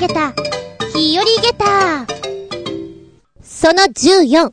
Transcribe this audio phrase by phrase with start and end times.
[0.00, 0.32] げた、
[0.94, 2.06] 日和げた。
[3.42, 4.50] その14、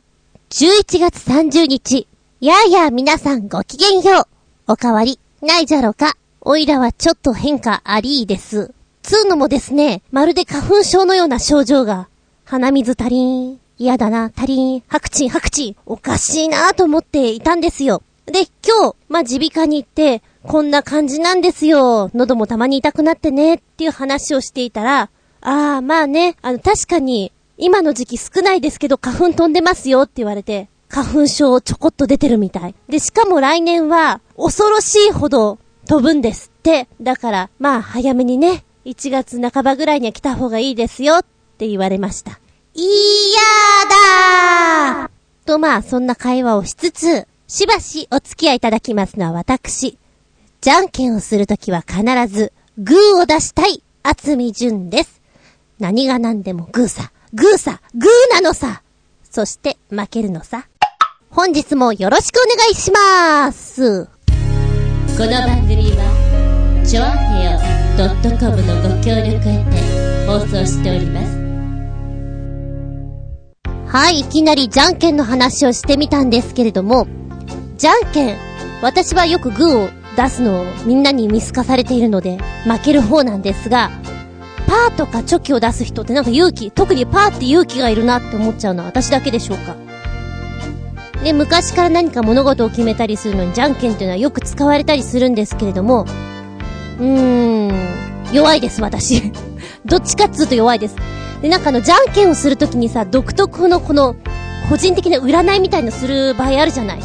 [0.50, 2.06] 11月30日。
[2.40, 4.72] やあやあ皆さんごきげんよう。
[4.72, 6.16] おかわり、ないじゃろか。
[6.42, 8.74] おいらはちょっと変化ありーです。
[9.02, 12.10] つうのもですね、まるで花粉症のような症状が、
[12.44, 18.02] 鼻水足りん、嫌だな、足りん、白チン白チン、おかしいなと思っていたんですよ。
[18.26, 22.10] で、今日、まあ、耳鼻科に行って、こんな感じなんですよ。
[22.12, 25.08] 喉もたまに痛くなってね、っていう話をしていたら、
[25.40, 32.74] ああ、まあね、あの、確かに、今の時期少ないですけど花粉飛んでますよって言われて、花粉症ちょこっと出てるみたい。
[32.88, 36.88] で、しかも来年は、恐ろしいほど飛ぶんですって。
[37.00, 41.24] だから、まあ、早めにね、1月半ばぐらいには来た方がいいですよっ
[41.58, 42.38] て言われました。
[42.74, 43.40] いや
[45.00, 45.10] だー
[45.46, 49.98] とまあ、そんな会話をしつつ、しばしお付き合いいただきますのは私。
[50.60, 55.17] じゃんけんをするときは必ず、グーを出したい、厚み純です。
[55.78, 58.82] 何が何でもグーさ、グーさ、グーなのさ。
[59.30, 60.66] そして負けるのさ。
[61.30, 64.06] 本日もよろしくお願いします。
[64.06, 67.60] この番組は、ちょあへよ
[68.40, 71.38] .com のご協力へて放送しております。
[73.86, 77.06] はい、いきなりじゃんけんの話をしてみたんですけれども、
[77.76, 78.36] じゃんけん、
[78.82, 83.90] 私はよくグーを出すのをみんなに見透かされているので、負ける方なんですが、
[84.68, 89.74] パーとかチョキを出す人ってなんか勇気、特にパーって勇気がいるなって思っちゃうのは私だけでしょうか。
[91.24, 96.04] で、昔から何か物事を決めたりするのにじゃんけんっていうのはよく使われたりするんですけれども、
[97.00, 97.88] うーん、
[98.32, 99.32] 弱いです、私。
[99.86, 100.96] どっちかっつうと弱いです。
[101.40, 104.16] で、なんかあの、じゃんけんをするときにさ、独特のこの、
[104.68, 106.98] 個人的な占いみたいのする場合あるじゃない。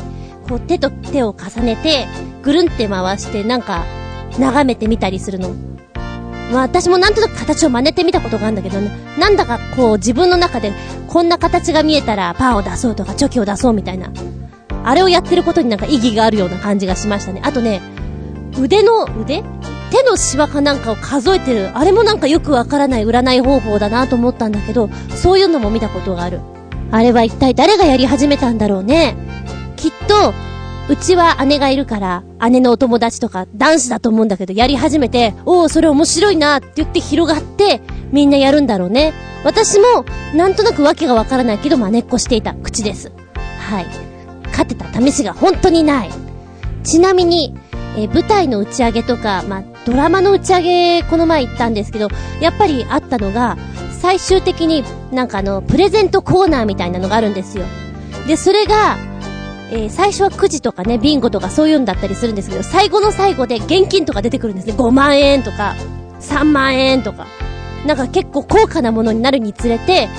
[0.50, 2.08] こう、手と手を重ねて、
[2.41, 3.86] ぐるんって回して、なんか、
[4.38, 5.72] 眺めてみたりするの。
[6.54, 10.72] まあ、私もなんとなく形を真似てみたことがあるんだけどね、なんだかこう、自分の中で、
[11.08, 14.12] こんな形が見えたら、パーを出そうとか、チョキを出そうみたいな。
[14.86, 17.42] あれをやってることになんか意義があるような感じがしましたね。
[17.44, 17.81] あとね、
[18.59, 19.44] 腕の、腕？
[19.92, 21.69] 手のシワかなんかを数えてる。
[21.75, 26.42] あれもなんかよくわからない占い方法だなと思ったんだけど、そういうのも見たことがある。
[26.92, 29.16] あれは一体誰がやり始めたんだろうね。
[29.75, 30.34] きっと、
[30.89, 39.13] うちは姉がいるから、姉のお友達とか男子だと思うんだけど、やり始めて、おお、それ面白いなって言って広がって、みんなやるんだろうね。
[39.45, 40.05] 私も、
[40.35, 43.13] なんとなくわけがわからないけど真似っこしていた口です。
[43.59, 43.85] はい。
[44.47, 46.11] 勝てた試しが本当にない。
[46.83, 47.55] ちなみに、
[47.97, 52.09] え舞台の打ち上げとか、まあ、ドラマの打ち上げ、この前行ったんですけど、
[52.41, 53.57] やっぱりあったのが、
[54.01, 54.83] 最終的に
[55.13, 57.65] なんかあの、プレゼントコーナーみたいなのがあるんですよ。
[58.27, 58.97] で、それが、
[59.73, 64.73] えー最初はくじとかね、ビンゴとかそういうんだったりするんですけど、最後の最後で現金とか出てくるんですね。
[64.73, 65.75] 5万円とか、
[66.22, 67.25] 3万円とか。
[67.88, 70.09] なんか結構高価なものになるにつれて、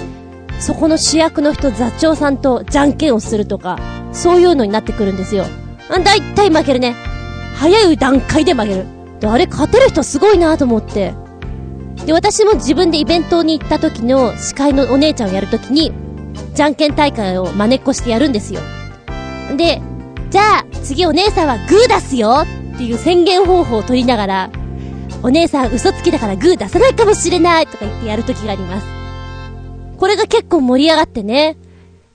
[0.59, 3.79] そこの主役の人、座長さんとじゃんけんをするとか、
[4.13, 5.45] そういうのになってくるんですよ。
[5.89, 6.97] あだいたい負けるね。
[7.55, 8.87] 早い段階で負ける。
[9.21, 11.15] で、あれ勝てる人すごいなと思って。
[12.07, 15.93] で、私も自分でイベントに行った時の司会のお姉ちゃんをやる時に、
[16.55, 18.61] じゃんけん大会を真似っこしてやるんですよ。
[19.57, 19.81] で、
[20.31, 22.45] じゃあ、次お姉さんはグー出すよ
[22.75, 24.51] っていう宣言方法を取りながら、
[25.23, 28.87] お姉さん嘘つきだからグー出さないかもしれないとか言ってやる時があります。
[29.97, 31.57] これが結構盛り上がってね、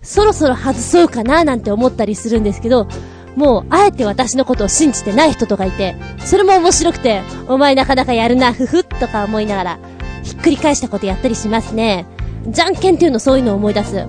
[0.01, 2.87] そろそろ外そうかななんて思ったりするんですけど、
[3.35, 9.79] もう、あえて私のことを信じてない人とかいて、それも面白くて、お前なかなかやるな、ふふっとか思いながら、
[10.23, 12.05] ひっくり返したことやったりしますね。
[12.47, 14.05] じゃんけんっていうのそういうのを思い出す。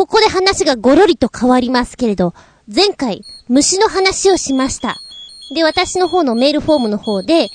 [0.00, 2.32] ここで話がごろりと変わりますけれど、
[2.74, 4.96] 前回、虫の話をしました。
[5.54, 7.50] で、私の方のメールフォームの方で、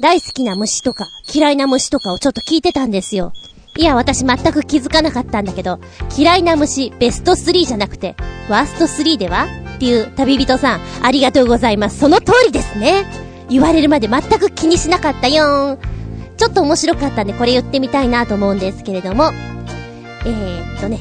[0.00, 3.32] 大好きな虫とか、嫌いな虫とかをちょっと聞いてたんですよ。
[3.76, 5.80] いや、私全く気づかなかったんだけど、
[6.16, 8.14] 嫌いな虫、ベスト3じゃなくて、
[8.48, 9.48] ワースト3では？
[9.74, 11.98] っていう旅人さん、ありがとうございます。
[11.98, 13.06] その通りですね。
[13.50, 15.78] 言われるまで全く気にしなかったよーん。
[16.36, 19.32] ちょっと面白かったんで、これ言ってみたいなと思うんですけれども、
[20.24, 21.00] えー、っとね、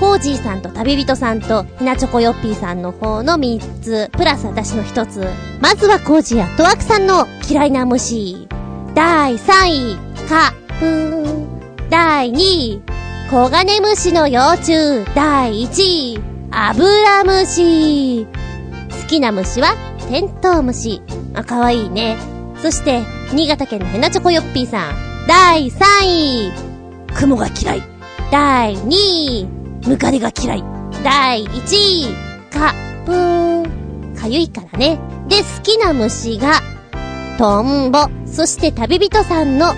[0.00, 5.26] コージーさんと旅人さんと、ひなチョコヨッピーさんの方の3つ、プラス私の1つ。
[5.60, 8.48] まずはコージーやトワクさんの嫌いな虫。
[8.94, 9.98] 第3位、
[10.28, 11.46] カプーン。
[11.90, 12.82] 第2位、
[13.30, 15.04] コガネムシの幼虫。
[15.14, 16.20] 第1位、
[16.50, 18.26] アブラムシ。
[18.26, 19.74] 好きな虫は、
[20.10, 21.02] テントウムシ。
[21.34, 22.16] あ、かわいいね。
[22.60, 23.02] そして、
[23.32, 24.94] 新潟県のヘナチョコヨッピーさん。
[25.26, 26.52] 第3位、
[27.14, 27.82] 雲が嫌い。
[28.30, 29.48] 第2位、
[29.86, 30.64] ムカデが嫌い。
[31.02, 32.06] 第1位、
[32.50, 34.16] カプーン。
[34.16, 34.98] かゆいからね。
[35.28, 36.60] で、好きな虫が、
[37.36, 38.08] トンボ。
[38.26, 39.74] そして旅人さんの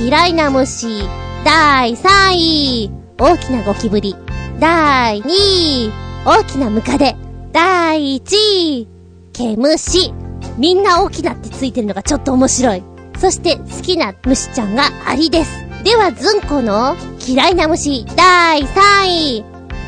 [0.00, 1.04] 嫌いな虫。
[1.44, 4.16] 第3位、大きなゴキブリ。
[4.58, 5.92] 第2位、
[6.26, 7.14] 大きなムカデ。
[7.52, 8.88] 第1位、
[9.32, 10.12] 毛虫。
[10.58, 12.82] みんな大きなってついてるのがちょっと面白い。
[13.20, 15.63] そして好きな虫ちゃんがアリです。
[15.84, 16.96] では、ズンコの
[17.28, 19.44] 嫌いな虫第3位、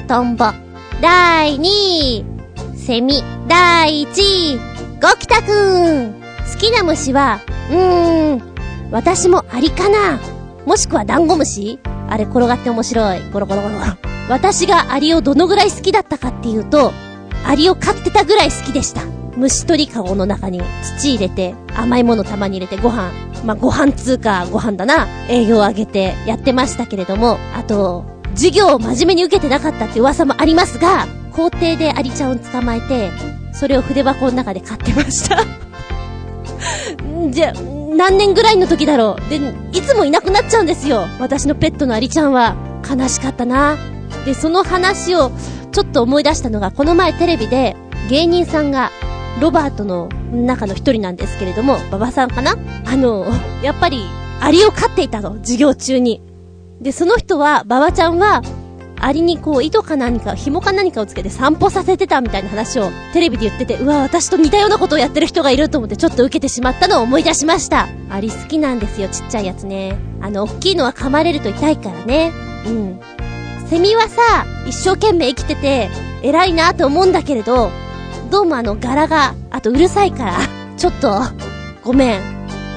[0.06, 0.44] トンボ。
[1.00, 2.25] 第2位、
[2.76, 3.25] セミ。
[3.48, 4.58] 第1位、
[5.00, 6.12] ゴキタくん。
[6.52, 7.40] 好きな虫は、
[7.70, 8.43] うーん、
[8.90, 10.20] 私もアリかな。
[10.66, 11.78] もしくはダンゴムシ
[12.10, 13.31] あれ転がって面白い。
[13.32, 13.92] ゴロゴロゴロゴロ。
[14.28, 16.92] 私がアリをどのぐらい好きだったかっていうと、
[17.46, 19.00] アリを飼ってたぐらい好きでした。
[19.34, 20.60] 虫取りカゴの中に
[20.99, 23.12] 土入れて、甘いものたまに入れてご飯。
[23.44, 25.06] まあ、ご飯通貨ご飯だな。
[25.29, 28.05] 営業を上げてやってましたけれども、あと、
[28.35, 33.11] 授業を真面目に受けてなかったって噂もありますが、校庭でアリちゃんを捕まえて、
[33.53, 35.44] それを筆箱の中で買ってました
[37.31, 37.53] じゃ、
[37.97, 39.31] 何年ぐらいの時だろう？
[39.31, 39.37] で、
[39.73, 41.06] いつもいなくなっちゃうんですよ。
[41.19, 42.56] 私のペットのアリちゃんは。
[42.88, 43.77] 悲しかったな。
[44.25, 45.31] で、その話を
[45.73, 47.75] ちょっと思い出したのが、この前テレビで
[48.11, 48.91] 芸人さんが、
[49.41, 52.56] ロバートの中の一人なんですけれども、馬場さんかな？
[52.87, 53.27] あの、
[53.62, 54.00] やっぱり、
[54.41, 56.23] アリを飼っていたの、授業中に。
[56.81, 58.43] で、その人は、馬場ちゃんは、
[58.99, 67.88] アリにこう、糸か何か、紐か何かをつけて散歩させてたみたいな話をテレビで言ってて、うわ、私と似たようなことをやってる人がいると思ってちょっと受けてしまったのを思い出しました。
[68.09, 69.99] アリ好きなんですよ、ちっちゃいやつね。
[70.23, 72.33] あの、大きいのは噛まれると痛いからね。
[72.67, 73.00] うん。
[73.69, 75.91] セミはさ、一生懸命生きてて、
[76.23, 77.71] 偉いなと思うんだけれど、
[78.31, 80.37] どうもあの柄が、あとうるさいから、
[80.76, 81.20] ちょっと、
[81.84, 82.20] ごめん。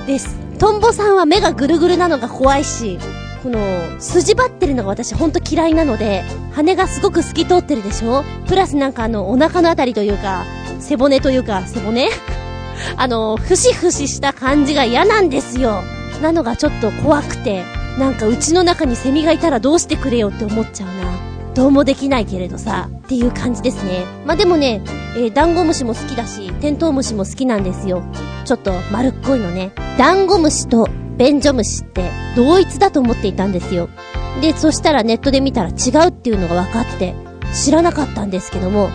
[0.05, 0.37] です。
[0.59, 2.99] トンボさんは目がぐるぐるなのが怖いし、
[3.41, 3.59] この、
[3.99, 6.23] 筋張ってるのが私ほんと嫌いなので、
[6.53, 8.23] 羽がすごく透き通ってるでしょ？
[8.47, 10.45] プラスなんかあの、お腹のあたりというか、
[10.79, 12.09] 背骨というか、背骨？
[12.95, 15.81] あの、ふしふしした感じが嫌なんですよ。
[16.21, 17.63] なのがちょっと怖くて、
[17.97, 21.28] なんかうちの中にセミがいたらどうしてくれよって思っちゃうな。
[21.55, 24.05] どうもできないけれどさ、っていう感じですね。
[24.25, 24.81] まあ、でもね、
[25.17, 28.03] えー、ダンゴムシも好きだし、テントウムシも好きなんですよ。
[28.45, 29.71] ちょっと丸っこいのね。
[29.97, 30.87] ダンゴムシと
[31.17, 33.89] 便所虫って同一だと思っていたんですよ。
[34.41, 37.15] で、そしたらネットで見たら違うっていうのが分かって、
[37.53, 38.89] 知らなかったんですけども、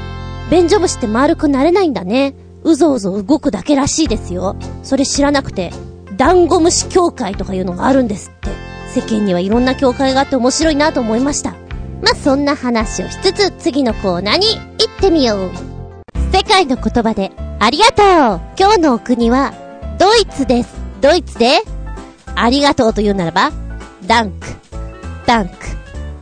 [0.50, 2.34] 便所虫って丸くなれないんだね。
[2.62, 4.56] うぞうぞ動くだけらしいですよ。
[4.82, 5.72] それ知らなくて、
[6.16, 8.50] ダンゴムシ協会とかいうのがあるんですって。
[8.88, 11.56] 世間にはいろんな協会があって面白いなと思いました。
[12.02, 14.60] まあ、そんな話をしつつ、次のコーナーに行
[14.90, 15.50] ってみよう。
[16.32, 19.54] 世界の言葉で、ありがとう今日のお国は、
[19.98, 20.74] ドイツです。
[21.00, 21.62] ドイツで、
[22.34, 23.52] ありがとうと言うならば、
[24.06, 24.46] ダンク、
[25.26, 25.54] ダンク。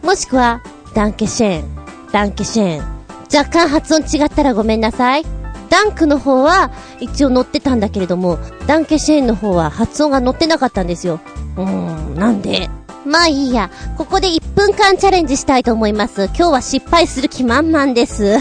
[0.06, 0.62] もしくは、
[0.94, 1.76] ダンケシェーン、
[2.12, 2.92] ダンケシェーン。
[3.34, 5.24] 若干発音違ったらごめんなさい。
[5.70, 6.70] ダンクの方は
[7.00, 11.18] 一応載ってたんだけれども、ダンケシェーンの方は発音が載ってなかったんですよ。
[11.56, 12.68] うーん、なんで？
[13.04, 13.70] まあいいや。
[13.96, 16.26] ここで1分間チャレンジしたいと思います。
[16.26, 18.38] 今日は失敗する気満々です。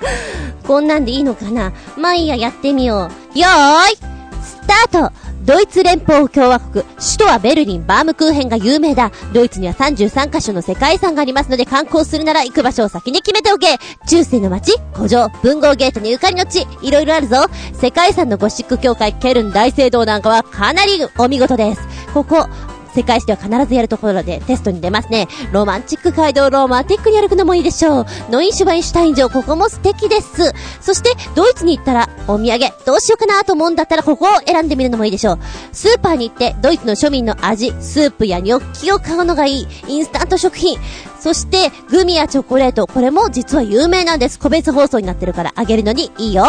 [0.66, 1.72] こんなんでいいのかな？
[1.96, 3.38] まあいいや、やってみよう。
[3.38, 3.96] よーい
[4.42, 5.12] スタート
[5.44, 9.12] ドイツ連邦共和国、首都はベルリン、バームクーヘンが有名だ。
[9.34, 13.78] ドイツには33カ所の世界遺産がありますので観光するなら行く場所を先に決めておけ。
[14.08, 17.44] 中世の街、古城、文豪ゲートにゆかりの地、いろいろあるぞ。
[17.74, 21.82] 世界遺産のゴシック協会、ケルン大聖堂なんかはかなりお見事です。
[22.14, 22.48] ここ、
[22.94, 25.28] 世界史では必ずやるところでテストに出ますね。
[25.52, 28.06] ロマンチック街道ローマンティックに歩くのもいいでしょう。
[28.30, 30.52] ノインシュバインシュタイン城、ここも素敵です。
[30.80, 35.38] そして、ドイツに行ったら、お土産、どうしようかなと思うんだったら、ここを選んでみるのもいいでしょう。
[35.72, 39.68] スーパーに行って、ドイツの庶民の味、スープやニョッキを買うのがいい。
[39.88, 40.78] インスタント食品。
[41.24, 44.38] そして、グミやチョコレート、これも実は有名なんです。
[44.38, 46.44] 個別包装になってるからあげるのにいいよ。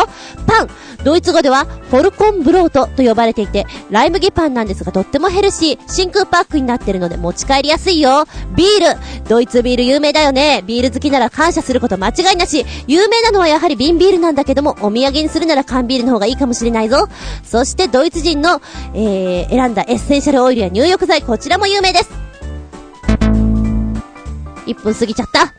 [0.46, 0.70] パン
[1.06, 8.26] ドイツ語では、フォルコンブロートと呼ばれていて、ライ麦パンなんですがとってもヘルシー、真空パックになってるので持ち帰りやすいよ。
[8.58, 10.62] ビールドイツビール有名だよね。
[10.68, 12.66] ビール好きなら感謝すること間違いなし。
[12.86, 17.08] 有名なのはやはり瓶ビールなんだけども、お土産にするなら缶ビールの方がいいかもしれないぞ。
[17.46, 18.62] そしてドイツ人の、
[18.94, 22.25] えー、選んだエッセンシャルオイルや入浴剤、こちらも有名です。
[24.66, 25.54] 1分過ぎちゃった。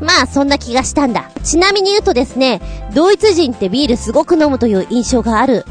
[0.00, 1.30] まあ、そんな気がしたんだ。
[1.42, 2.60] ちなみに言うとですね、
[2.94, 5.64] ドイツ人ってビールすごく飲むという印象がある。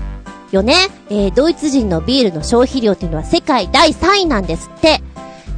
[0.52, 0.74] よね？
[1.10, 5.02] えー、ドイツ人のビールの消費量っていうのは世界第3位なんですって。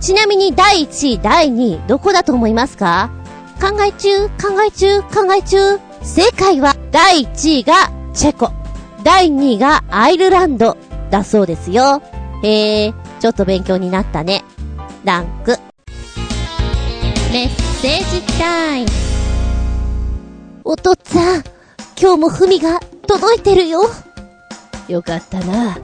[0.02, 3.10] ちなみに第1位、第2位、どこだと思いますか？
[3.62, 5.80] 考え中、考え中、考え中。
[6.02, 8.52] 正解は、第1位がチェコ。
[9.04, 10.76] 第2位がアイルランド
[11.10, 12.02] だそうですよ。
[12.44, 14.44] へえ、ちょっと勉強になったね。
[15.04, 15.58] ランク。
[17.32, 18.90] メッセージタイム。
[20.66, 21.44] お父っつぁん、
[21.98, 23.84] 今日もふみが届いてるよ。
[24.90, 25.54] よかったな。
[25.54, 25.72] うん。
[25.72, 25.78] あ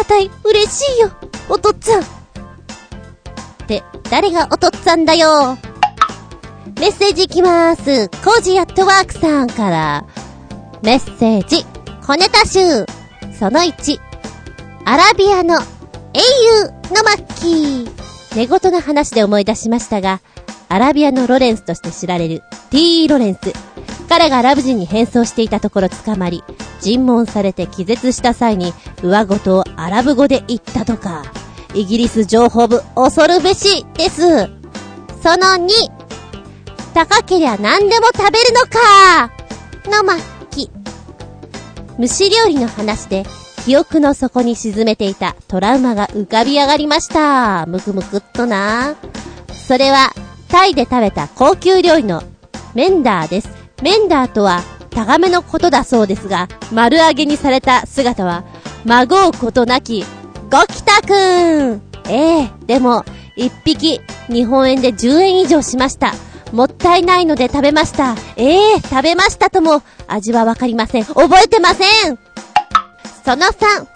[0.00, 1.10] あたい、嬉しいよ、
[1.48, 2.02] おとっつぁん。
[2.02, 2.04] っ
[3.66, 5.58] て、誰がおとっつぁんだよ。
[6.78, 8.08] メッセージいきまーす。
[8.24, 10.04] コージアットワークさんから、
[10.82, 11.66] メッセージ、
[12.06, 12.86] 小ネタ集、
[13.36, 13.98] その1、
[14.84, 15.56] アラビアの
[16.14, 16.62] 英雄
[16.94, 17.95] のマッキー。
[18.36, 20.20] 寝言の話で思い出しましたが、
[20.68, 23.08] アラビアのロレンスとして知られる T.
[23.08, 23.40] ロレンス。
[24.10, 26.44] 彼がアラブ人に変装していたところ捕まり、
[26.82, 31.24] 尋問されて気絶した際に、上ごとをアラブ語で言ったとか。
[31.72, 34.20] イギリス情報部、恐るべし、です。
[34.20, 35.68] その2、
[36.92, 39.30] 高けりゃ何でも食べるのか
[39.86, 40.70] の末期。
[41.98, 43.24] 蒸し料理の話で、
[43.66, 47.66] 記憶の底に沈めていたトラウマが浮かび上がりました。
[47.66, 48.94] むくむくっとな。
[49.66, 50.12] それは、
[50.46, 52.22] タイで食べた高級料理の
[52.76, 53.48] メンダーです。
[53.82, 58.44] メンダーとは、タガメのことだそうですが、丸揚げにされた姿は、
[58.84, 60.04] 孫うことなき、
[60.48, 63.04] ゴキタくんええー、でも、
[63.34, 66.14] 一匹、日本円で10円以上しました。
[66.52, 68.14] もったいないので食べました。
[68.36, 71.04] ええー、食べましたとも、味はわかりません。
[71.04, 72.26] 覚えてません
[73.26, 73.86] その3、好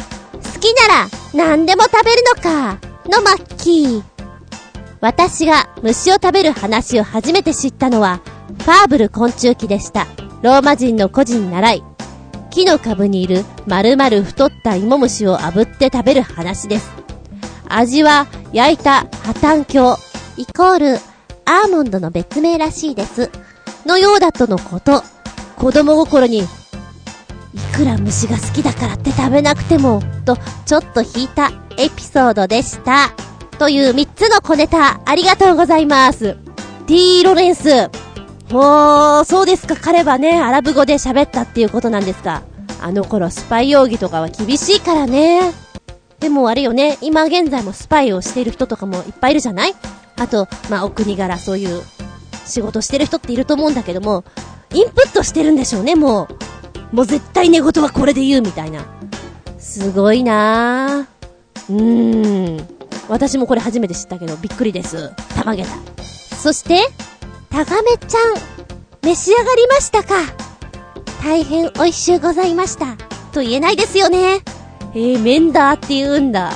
[0.59, 4.03] きなら、何でも食べるのか、のマッキー。
[5.01, 8.23] 私が虫を食べる話を初めて知ったのは、
[8.59, 10.09] ファーブル昆虫記でした。
[10.43, 11.85] ローマ人の孤児に習い、
[12.51, 16.91] 木の株にいる丸々太った芋虫を炙って食べる話です。
[17.69, 19.97] 味は焼いた破綻鏡、
[20.39, 20.95] イコール
[21.45, 23.31] アーモンドの別名らしいです。
[23.87, 25.05] のようだとのこと。
[25.57, 26.43] 子供心に、
[27.55, 33.11] いくら虫が好きだからって食べなくても、と、ちょっと引いたエピソードでした。
[33.59, 36.37] という3つの小ネタ、ありがとうございます。
[36.87, 37.91] T ロレンス。
[38.51, 42.43] ほー、そうですか、彼はね、アラブ語で喋ったっていうことなんですか。
[42.81, 45.53] あの頃スパイ容疑とかは厳しいからね。
[46.19, 49.75] でもあれよね、今現在もスパイをしている人とかもいっぱいいるじゃない？
[50.17, 51.83] あと、まあ、お国柄そういう
[52.47, 54.25] 仕事してる人っていると思うんだけども、
[54.73, 56.37] インプットしてるんでしょうね、もう。
[56.93, 58.85] もう絶対寝言はこれで言うみたいな。
[59.59, 61.73] すごいなぁ。
[61.73, 62.69] うーん。
[63.09, 65.13] 私もこれ初めて知ったけど、びっくりです。
[65.35, 65.71] たまげた。
[66.37, 66.89] そして、
[67.51, 68.35] タガメちゃん、
[69.03, 70.15] 召し上がりましたか
[71.23, 72.97] 大変美味しゅうございました。
[73.33, 74.41] と言えないですよね。
[74.95, 76.53] えー、メンダーって言うんだ。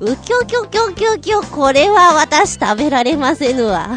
[0.00, 3.88] うきょきょきょきょきょ、これは私食べられませぬわ。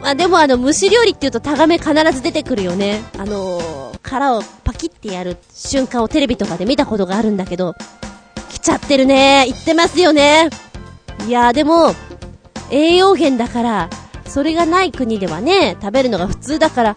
[0.00, 3.02] まあでもあの、蒸し料理って言うとタガメ必ず出てくるよね。
[3.18, 7.74] あのー、殻をパキってやる瞬間をテレビとかで見たことがあるんだけど、
[8.50, 9.44] 来ちゃってるね。
[9.46, 10.48] 言ってますよね。
[11.26, 11.92] いやーでも、
[12.70, 13.90] 栄養源だから、
[14.26, 16.96] それがない国ではね、食べるのが普通だから、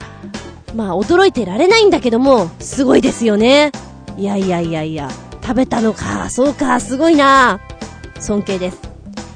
[0.75, 3.72] まあ驚いてられないんだけども、すごいですよね。
[4.16, 5.10] いやいやいやいや、
[5.42, 7.60] 食べたのか、そうか、すごいな
[8.20, 8.80] 尊敬です。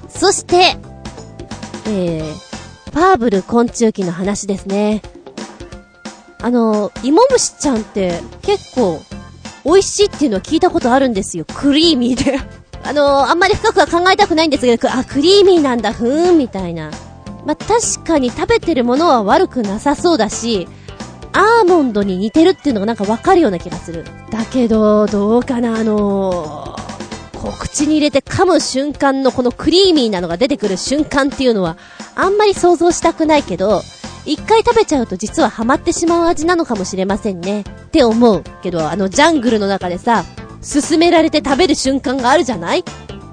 [0.09, 0.77] そして、
[1.87, 5.01] えー、パーブル昆虫記の話ですね。
[6.43, 9.01] あの、芋虫ちゃんって結構
[9.63, 11.45] 美味しいっていうのは聞いたことあるんですよ。
[11.45, 12.37] クリーミーで
[12.83, 16.91] あのあんまり深くは考えたくないんですけど、あ、クリーミーなんだ、ふーん、みたいな。
[17.45, 20.67] まあ、確かに食べてるものは悪くなさそうだし、
[21.31, 24.03] アーモンドに似てるっていうのがなんかわかるような気がする。
[24.29, 31.77] だけど、どうかな、あのー、こう口に入れて噛む瞬間のこのクリーミーなのが出てくる瞬間っていうのは、
[32.15, 33.81] あんまり想像したくないけど、
[34.25, 37.61] 一回食べちゃうと実はハマってしまう味なのかもしれませんね。
[37.61, 38.43] って思う。
[38.61, 40.23] けど、あのジャングルの中でさ、
[40.61, 42.85] 勧められて食べる瞬間があるじゃない？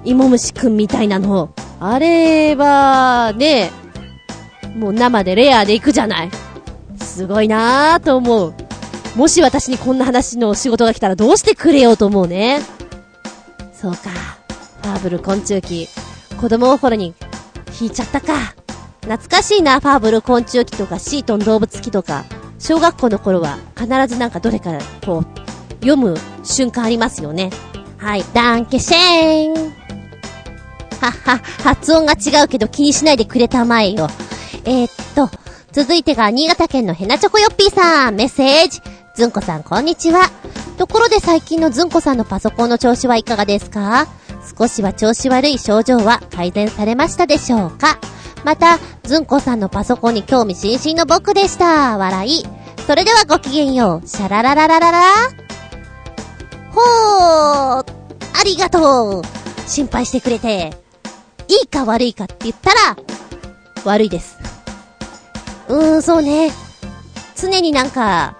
[0.04, 1.54] 芋虫くんみたいなの。
[1.78, 3.70] あれは、ね、
[4.74, 6.30] もう生でレアで行くじゃない？
[7.00, 8.54] すごいなぁと思う。
[9.16, 12.60] もし私にこんな話の仕事が来たらどうしてくれようと思うね？
[13.72, 13.98] そうか。
[14.82, 15.88] ファーブル昆虫記。
[16.40, 17.14] 子供心に
[17.80, 18.54] 引いちゃったか。
[19.02, 22.24] 懐かしいな、ファーブル昆虫記とか、シートン動物記とか。
[22.58, 24.72] 小学校の頃は必ずなんかどれか、
[25.04, 25.40] こう、
[25.76, 27.50] 読む瞬間ありますよね。
[27.96, 28.24] はい。
[28.34, 29.70] ダンケシェーン。
[31.00, 34.08] はっは、発音が違うけど気にしないでくれたまえよ。
[34.66, 35.30] えー、っと、
[35.72, 38.82] 続いてが新潟県のヘナチョコヨッピーさん、メッセージ。
[39.14, 40.28] ずんこさん、こんにちは。
[40.76, 44.06] ところで最近のずんこさんのパソコンの調子はいかがですか？
[44.58, 47.98] 少しは調子悪い症状は改善されましたでしょうか？
[48.44, 51.98] また、ずんこさんのパソコンに興味津々の僕でした。
[51.98, 52.46] 笑い。
[52.86, 54.08] それではごきげんよう。
[54.08, 55.00] シャララララララ。
[56.72, 57.84] ほー。
[58.40, 59.22] ありがとう。
[59.68, 60.72] 心配してくれて。
[61.48, 62.96] いいか悪いかって言ったら、
[63.84, 64.38] 悪いです。
[65.68, 66.50] うーん、そうね。
[67.36, 68.36] 常になんか、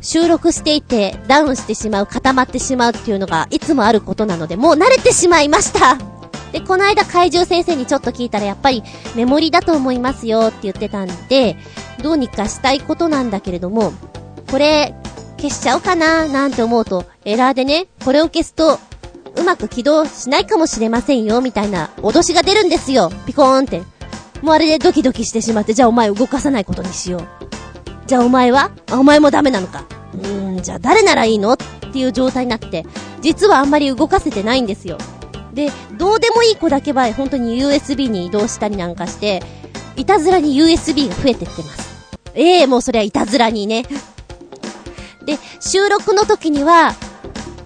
[0.00, 6.11] 収録していて、ダウンしてしまう、固まってしまうっていうのが、いつもあることなので、もう慣れてしまいました
[6.52, 8.82] で、この間怪獣先生にちょっと聞いたら、やっぱり
[9.14, 11.56] メモリだと思いますよって言ってたんで、
[12.02, 13.92] どうにかしたいことなんだけれども、
[14.50, 14.94] これ、
[15.38, 18.78] 消しちゃおうかななんて思うと、エラーでね、これを消すと、
[19.34, 23.10] うまく起動しないかもしれませんよ、みたいな脅しが出るんですよ。
[23.26, 23.82] ピコーンって。
[24.42, 27.22] もうあれでドキドキしてしまって、じゃあお前動かさないことにしよう。
[28.06, 29.84] じゃあお前はあ、お前もダメなのか。
[30.14, 31.54] うーん、じゃあ誰ならいいの？
[31.54, 32.84] っていう状態になって、
[33.20, 34.98] 実はあんまり動かせてないんですよ。
[35.52, 39.42] で、どうでもいい子だけは本当に USB に移動したりなんかして、
[39.96, 41.92] いたずらに USB が増えてってます。
[42.34, 43.84] ええー、もうそれはいたずらにね。
[45.24, 46.94] で、収録の時には、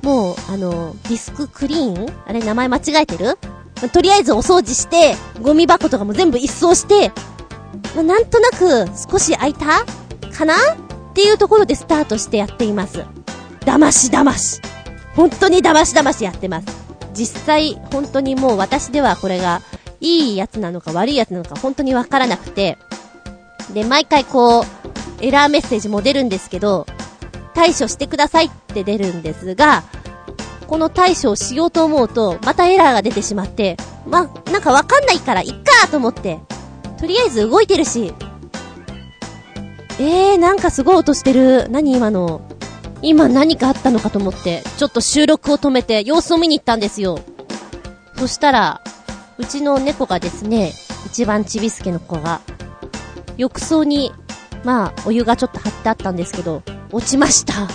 [0.02, 2.12] もう、あの、ディスククリーン？
[2.26, 3.38] あれ名前間違えてる？
[3.93, 7.12] とりあえずお掃除して、ゴミ箱とかも全部一掃して、
[7.95, 9.85] ま、なんとなく少し空いた？
[10.37, 10.55] かな？
[10.55, 10.57] っ
[11.14, 13.05] ていうところでスタートしてやっています。
[13.61, 14.61] 騙し騙し。
[15.14, 16.86] 本当に騙し騙しやってます。
[17.16, 19.62] 実際、本当にもう私ではこれが、
[20.00, 22.78] いいやつなのか悪いやつなのか本当にわからなくて、
[23.73, 24.64] で、毎回こう、
[25.20, 26.87] エラーメッセージも出るんですけど、
[27.54, 29.82] 対処してくださいって出るんですが、
[30.66, 36.38] この対処をしようと思うと、またエラーが出てしまって、まなんかわかんないから、いっかと思って、
[36.99, 38.12] とりあえず動いてるし、
[39.99, 41.68] えー、なんかすごい音してる。
[41.70, 42.42] 何今の？
[43.03, 47.19] 今何かあったのかと思って、ちょっと収録を止めて様子を見に行ったんですよ。
[48.17, 48.81] そしたら、
[49.38, 50.73] うちの猫がですね、
[51.07, 52.41] 一番ちびすけの子が、
[53.37, 54.12] 浴槽に、
[54.65, 57.69] まあ、お湯がちょっと張ってあったんですけど、落ちました。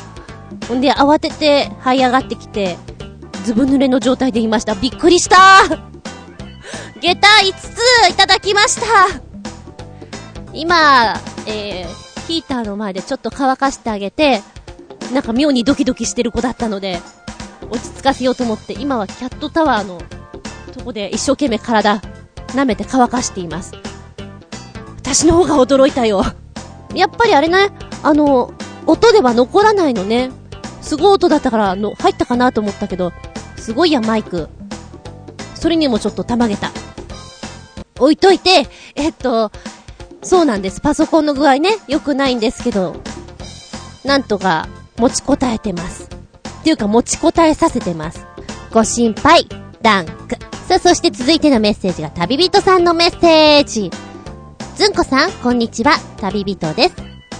[0.68, 2.78] ほんで、慌てて、這い上がってきて、
[3.44, 4.74] ずぶ濡れの状態でいました。
[4.76, 5.38] びっくりした
[7.02, 9.22] 下駄5ついただきました
[10.54, 11.16] 今、
[11.48, 14.42] えー、ヒーターの前でちょっと乾かしてあげて、
[15.12, 17.00] なんか妙にドキドキしてる子だったので、
[17.70, 20.02] 落ち着かせようと思って、今はキャットタワーの
[20.74, 22.02] とこで一生懸命体、
[22.48, 23.74] 舐めて乾かしています。
[24.98, 26.24] 私の方が驚いたよ。
[26.94, 27.70] やっぱりあれね、
[28.04, 28.54] あの、
[28.86, 30.32] 音では残らないのね。
[30.82, 33.14] すごい音だったからの、入ったかなと思ったけど、
[33.58, 34.50] すごいや、マイク。
[35.56, 36.72] それにもちょっとたまげた。
[38.00, 39.52] 置いといて、えっと、
[40.24, 40.82] そうなんです。
[40.82, 42.96] パソコンの具合ね、良くないんですけど、
[44.04, 44.68] なんとか
[45.02, 46.08] 持ちこたえてます。
[46.60, 48.24] っていうか持ちこたえさせてます。
[48.72, 49.48] ご心配、
[49.82, 50.36] ダンク。
[50.68, 53.90] さあ、そして続いてのメッセージが旅人さんのメッセージ。
[54.76, 55.94] ずんこさん、こんにちは。
[56.18, 56.94] 旅人です。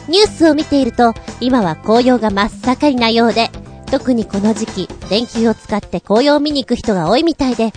[0.10, 3.52] ニュースを見ていると、今は紅葉が真っ盛りなようで、
[3.92, 7.74] 特にこの時期、連休を使って紅葉を見に行く人が多いみたいで、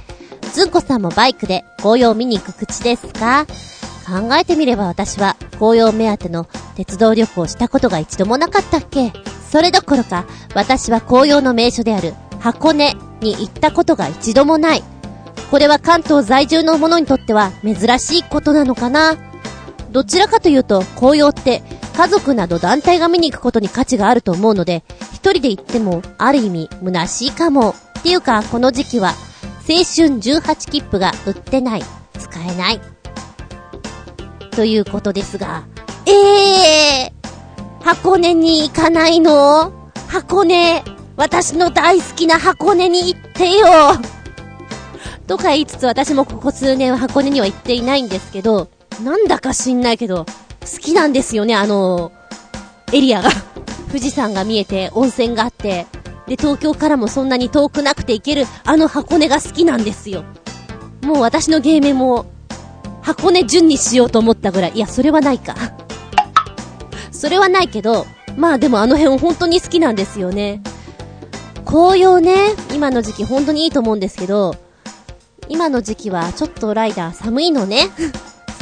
[0.55, 3.45] ずんこさんもバイクで紅葉を見に行く口ですか？
[4.07, 9.13] 考えてみれば私は紅葉目当ての鉄道旅行をしたことが一度もなかったっけ？
[9.55, 14.83] それどころか、私は紅葉の名所である箱根に行ったことが一度もない。
[15.49, 19.17] これは関東在住の者にとっては珍しいことなのかな
[19.93, 21.63] どちらかというと、紅葉って
[21.97, 27.77] 家族など団体が見に行くことに価値があると思うので、一人で行っても、ある意味、虚しいかも。
[28.01, 31.85] っていうか、この時期は、青春18切符が売ってない。
[32.19, 32.81] 使えない。
[34.51, 35.63] ということですが、
[36.07, 36.11] え
[37.05, 37.14] えー、
[37.85, 39.71] 箱根に行かないの？
[40.09, 40.83] 箱根、
[41.17, 43.67] 私の大好きな箱根に行ってよ
[45.27, 48.71] とか言いつつ私もここ数年は箱根には行っていないんですけど、
[49.03, 52.11] なんだか知んないけど、好きなんですよね、あの、
[52.93, 53.29] エリアが。
[53.89, 55.87] 富士山が見えて、温泉があって、
[56.27, 60.25] で、東京からもそんなに遠くなくて行ける、あの箱根が好きなんですよ。
[61.03, 62.25] もう私のゲームも、
[63.03, 64.73] 箱根順にしようと思ったぐらい。
[64.75, 65.55] いや、それはないか。
[67.15, 70.63] それはないけど、まあでもあの辺本当に好きなんですよね。
[71.65, 74.55] 紅葉ね、今の時期本当にいいと思うんですけど、
[75.49, 77.89] 今の時期はちょっとライダー寒いのね。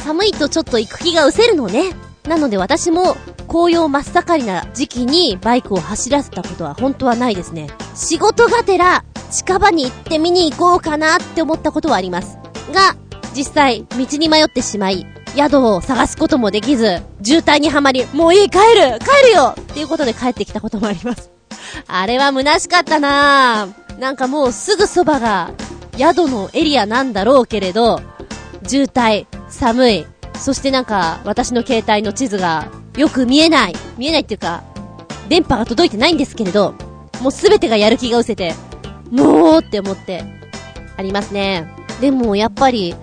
[0.03, 1.91] 寒いとちょっと行く気が失せるのね。
[2.27, 3.15] なので私も
[3.47, 7.69] 紅葉真っ盛りな時期にバイクを走らせたことは本当はないですね。
[7.95, 12.37] 仕事がてら近場に行って見に行こうかなって思ったことはあります。
[12.71, 12.95] が、
[13.35, 21.31] 実際道に迷ってしまい、宿を探すこともできず、渋滞にはまり、もういい帰る帰るよっていうことで帰ってきたこともあります。
[21.87, 23.99] あれは虚しかったなぁ。
[23.99, 25.51] なんかもうすぐそばが
[25.97, 28.01] 宿のエリアなんだろうけれど、
[28.67, 30.05] 渋滞、寒い。
[30.39, 32.67] そしてなんか、私の携帯の地図が
[32.97, 33.75] よく見えない。
[33.97, 34.63] 見えないっていうか、
[35.29, 36.73] 電波が届いてないんですけれど、
[37.21, 38.53] もうすべてがやる気が失せて、
[39.11, 40.23] もうって思って、
[40.97, 41.67] ありますね。
[42.01, 42.95] でもやっぱり、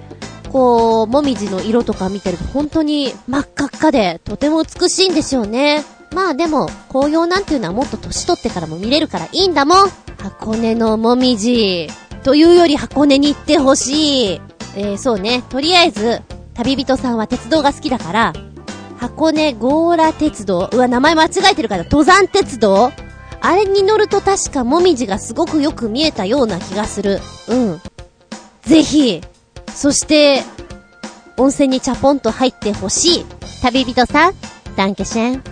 [0.51, 5.85] こう、もみじの色とか見てると本当に真っ赤っかで、とても美しいんでしょうね。
[6.13, 9.89] まあでも、紅葉なんていうのはもっと年取ってからも見れるからいいんだもん。
[10.19, 11.89] 箱根のもみじ。
[12.25, 14.41] というより箱根に行ってほしい。
[14.77, 15.43] えー、そうね。
[15.49, 16.21] とりあえず、
[16.55, 18.33] 旅人さんは鉄道が好きだから、
[18.99, 22.93] 箱根ゴーラ鉄道うわ、名前間違えてるから、登山鉄道？
[23.41, 27.21] あれに乗ると確かもみじがすごくよく見えたような気がする。
[27.49, 27.81] うん。
[28.63, 29.23] ぜひ、
[29.75, 30.43] そして、
[31.37, 33.27] 温泉にチャポンと入ってほしい。
[33.63, 34.35] 旅人さん、
[34.77, 35.43] ダンケシェン。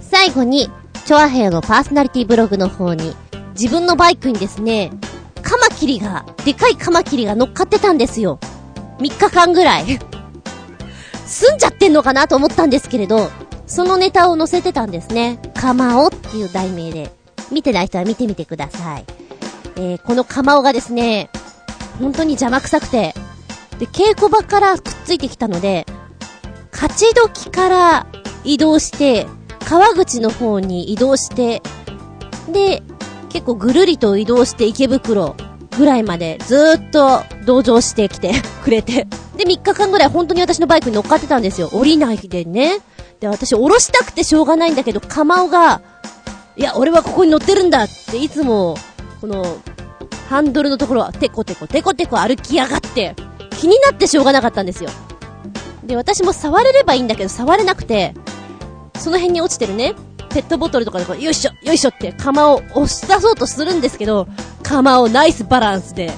[0.00, 0.70] 最後に、
[1.04, 3.14] チョアヘアのパーソナリティブログの方に、
[3.52, 4.90] 自分のバイクにですね、
[5.42, 8.38] カマキリが、でかいカマキリが乗っかってたんですよ。
[8.98, 9.98] 3日間ぐらい。
[11.26, 13.30] 住んじゃってんのかなと思ったんですけれど、
[13.66, 15.38] そのネタを載せてたんですね。
[15.54, 17.12] カマオっていう題名で。
[17.50, 19.04] 見てない人は見てみてください。
[19.76, 21.30] えー、このカマオがですね、
[21.98, 23.14] 本当に邪魔くさくて、
[23.80, 25.86] で、稽古場からくっついてきたので、
[26.70, 28.06] 勝ち時から
[28.44, 29.26] 移動して、
[29.66, 31.62] 川口の方に移動して、
[32.52, 32.82] で、
[33.30, 35.34] 結構ぐるりと移動して池袋
[35.78, 39.06] ぐらいまでずーっと同乗してきて くれて。
[39.36, 41.70] で、3日間ぐらい本当に私のバイクに乗っかってたんですよ。
[41.72, 42.80] 降りないでね。
[43.18, 45.80] で、私降ろしたくてしょうがないんだけど、カマオが、
[46.56, 48.76] いや、俺はここに乗ってるんだっていつも、
[49.22, 49.56] この、
[50.28, 53.14] ハンドルのところはテコテコテコテコ歩きやがって、
[53.60, 54.88] 気になってしょうがなかったんですよ。
[55.84, 58.14] で、私も触れればいいんだけど、触れなくて、
[58.96, 59.94] その辺に落ちてるね、
[60.30, 64.26] ペットボトルとかでこう、よいしょ、よいしょって釜を押し出そうとするんですけど、
[64.62, 66.10] 釜をナイスバランスで、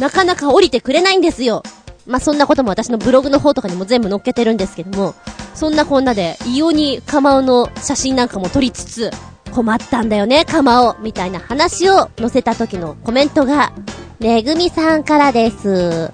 [0.00, 1.62] なかなか降りてくれないんですよ。
[2.04, 5.14] まあ、そんなことも私のブログの方とかにも全部載っけてるんですけども、
[5.54, 9.10] そんなこんなで、異様に釜の写真なんかも撮りつつ、
[9.52, 13.72] 困ったんだよね、釜を、みたいな話を載せた時のコメントが、
[14.18, 16.10] めぐみさんからです。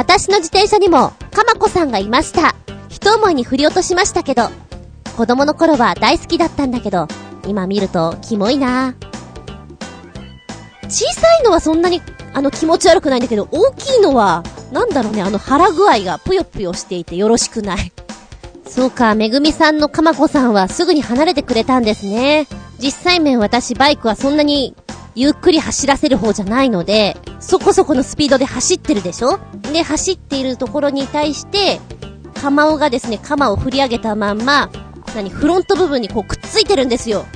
[0.00, 2.54] 私の自転車にも、かまこさんがいました。
[2.88, 4.48] 一思いに振り落としましたけど、
[5.14, 7.06] 子供の頃は大好きだったんだけど、
[7.46, 8.94] 今見ると、キモいな
[10.88, 12.00] 小さいのはそんなに、
[12.32, 17.92] あの気持ち悪くないんだけど、大きいのは、なんだろうね、あの腹具合がぷよぷよしていてよろしくない。
[18.66, 22.46] そうか、めぐみさんのかまこさんはすぐに離れてくれたんですね。
[22.78, 24.74] 実際面私バイクはそんなに
[25.14, 29.38] ゆっくり走らせる方じゃないので、そこそこのスピードで走ってるでしょ？
[29.72, 31.80] で、走っているところに対して、
[32.40, 34.70] カマオがですね、カマを振り上げたまんま、
[35.14, 37.26] 何、フロント部分にこうくっついてるんですよ。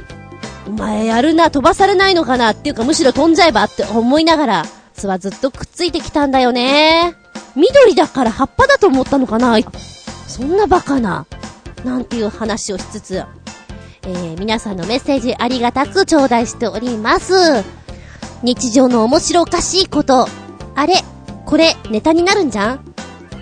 [0.66, 2.50] お前やるな、飛ばされないのかな？
[2.50, 7.14] っていうかむしろ飛んじゃえばって思いながら、巣はずっとくっついてきたんだよね。
[7.56, 9.58] 緑だから葉っぱだと思ったのかな？
[10.28, 11.26] そんなバカな。
[11.84, 13.24] なんていう話をしつつ、
[14.06, 17.32] えー、皆さんのメッセージありがたく頂戴しております。
[18.42, 20.26] 日常の面白おかしいこと。
[20.74, 20.94] あれ？
[21.46, 22.94] これ、ネタになるんじゃん？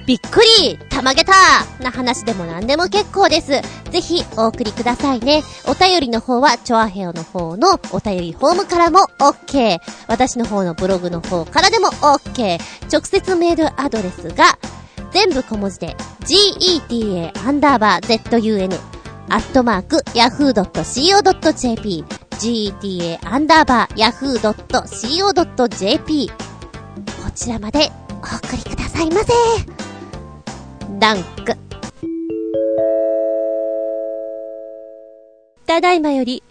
[0.06, 1.32] びっくりたまげた
[1.80, 3.62] な話でも何でも結構です。
[3.90, 5.42] ぜひ、お送りくださいね。
[5.66, 9.78] お便りの方は、チョアヘオの方のお便りフォームからも OK。
[10.08, 12.60] 私の方のブログの方からでも OK。
[12.92, 14.58] 直接メールアドレスが、
[15.12, 18.78] 全部小文字で、geta アンダーバー zun
[19.32, 23.96] アットマーク、yahoo.co.jp、geta アンダーバー、
[24.42, 26.28] yahoo.co.jp。
[26.28, 26.34] こ
[27.34, 29.32] ちらまでお送りくださいませ。
[30.98, 31.56] ダンク。
[35.64, 36.42] ただいまより、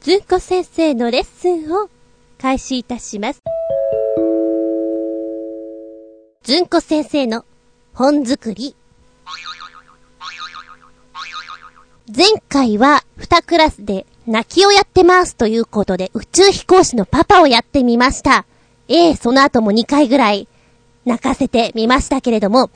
[0.00, 1.88] ずんこ先生のレッスンを
[2.38, 3.44] 開始いたします。
[6.42, 7.44] ずんこ先生の
[7.92, 8.74] 本作り
[12.06, 18.44] 前回は2クラスで泣きをやってますということで宇宙飛行士のパパをやってみました。
[18.88, 20.46] ええ、その後も2回ぐらい
[21.06, 22.68] 泣かせてみましたけれども、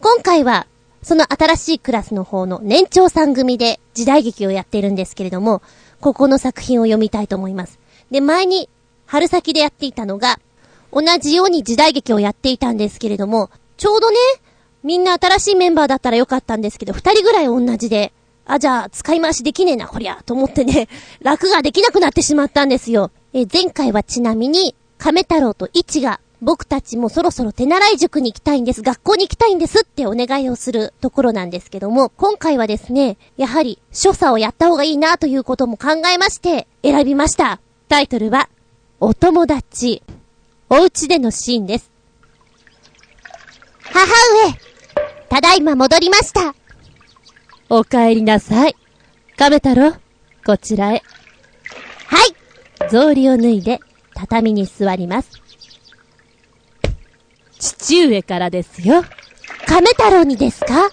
[0.00, 0.66] 今回は
[1.02, 5.60] その新しいクラスの方の年長さん組で時代劇をやってるんですけれども、
[6.00, 7.78] ここの作品を読みたいと思います。
[8.10, 8.70] で、前に
[9.04, 10.40] 春先でやっていたのが、
[10.90, 14.16] 同じように時代劇をやっていたんですけれども、ちょうどね、
[14.82, 18.14] みんな新しいメンバーだったらよかったんですけど、二人ぐらい同じで、
[18.50, 20.88] あ、じゃあ、使い回しできねえな、こりゃ、と思ってね、
[21.22, 23.12] 楽ができなくなってしまったんですよ。
[23.32, 37.60] え、前回はちなみに、亀太郎と一が、僕たちもそろそろ手習い塾に行きたいんです、学校に行きたいんですってお願いをするところなんですけども、今回はですね、やはり、所作をやった方がいいなということも考えまして、選びました。
[37.88, 38.48] タイトルは、
[38.98, 40.02] お友達、
[40.68, 41.90] お家でのシーンです。
[43.92, 44.54] 母上、
[45.28, 46.59] ただいま戻りました。
[47.72, 48.74] お帰りなさい。
[49.36, 49.94] 亀太郎、
[50.44, 51.04] こちらへ。
[52.06, 52.34] はい。
[52.88, 53.78] 草履を脱いで、
[54.12, 55.30] 畳に座ります。
[57.60, 59.04] 父上からですよ。
[59.66, 60.90] 亀太郎にですか？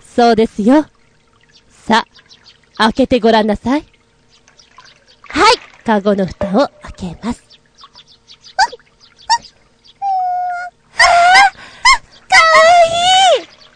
[0.00, 0.86] そうですよ。
[1.68, 2.06] さ、
[2.76, 3.84] 開けてごらんなさい。
[5.28, 5.56] はい。
[5.84, 7.42] カゴの蓋を開けます。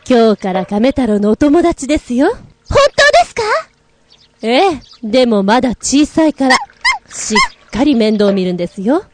[0.09, 2.29] 今日から亀太郎のお友達ですよ。
[2.29, 3.42] 本当ですか？
[4.42, 6.57] ええ、でもまだ小さいから、
[7.09, 8.95] しっかり面倒見るんですよ。
[8.95, 9.05] はい。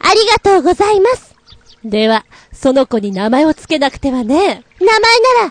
[0.00, 1.34] ありがとうございます。
[1.82, 4.64] では、その子に名前をつけなくてはね。
[4.80, 5.50] 名前なら、も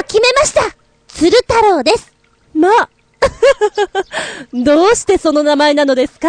[0.00, 0.62] う決めました。
[1.08, 2.14] 鶴太郎です。
[2.54, 2.88] まあ。
[4.54, 6.28] どうしてその名前なのですか？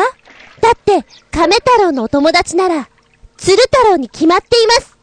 [0.60, 2.90] だって、亀太郎のお友達なら、
[3.38, 4.98] 鶴太郎に決まっています。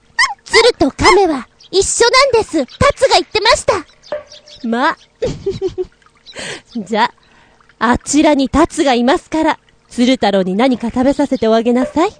[0.44, 2.66] 鶴と亀は一緒なんです。
[2.78, 3.86] タツが言ってました。
[4.66, 4.96] まあ。
[6.76, 7.04] じゃ
[7.78, 12.10] あ、あちらにタツがいますから、鶴太郎に何か食べさせておあげなさい。
[12.10, 12.12] はい。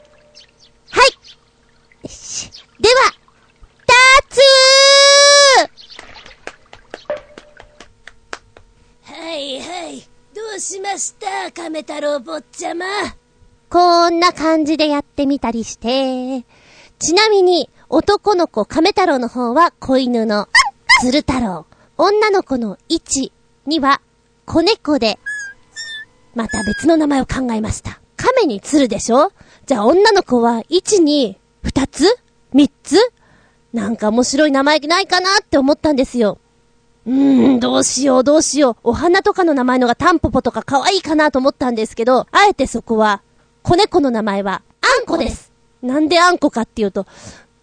[2.03, 2.95] よしでは、
[3.87, 3.95] タ
[4.29, 4.41] ツ
[9.13, 10.01] はいはい。
[10.35, 12.87] どうしました亀太郎坊ちゃま。
[13.69, 16.45] こんな感じでやってみたりして。
[17.01, 20.49] ちなみに、男の子亀太郎の方は子犬の
[21.01, 21.65] 鶴太郎。
[21.97, 23.33] 女の子の一
[23.65, 24.03] には
[24.45, 25.19] 子猫で、
[26.35, 28.01] また別の名前を考えました。
[28.19, 29.33] 亀に鶴でしょ？
[29.65, 32.05] じゃあ女の子は一に二つ？
[32.53, 32.97] 三つ？
[33.73, 36.39] なんか面白い名前ないかなって思ったんですよ。
[37.07, 38.77] うーん、どうしようどうしよう。
[38.85, 43.23] お花とかの名前のがタンポポとか可愛いかなと思ったんですけど、あえてそこは、
[43.63, 45.50] 子猫の名前は、あんこです。
[45.83, 47.07] なんであんこかっていうと、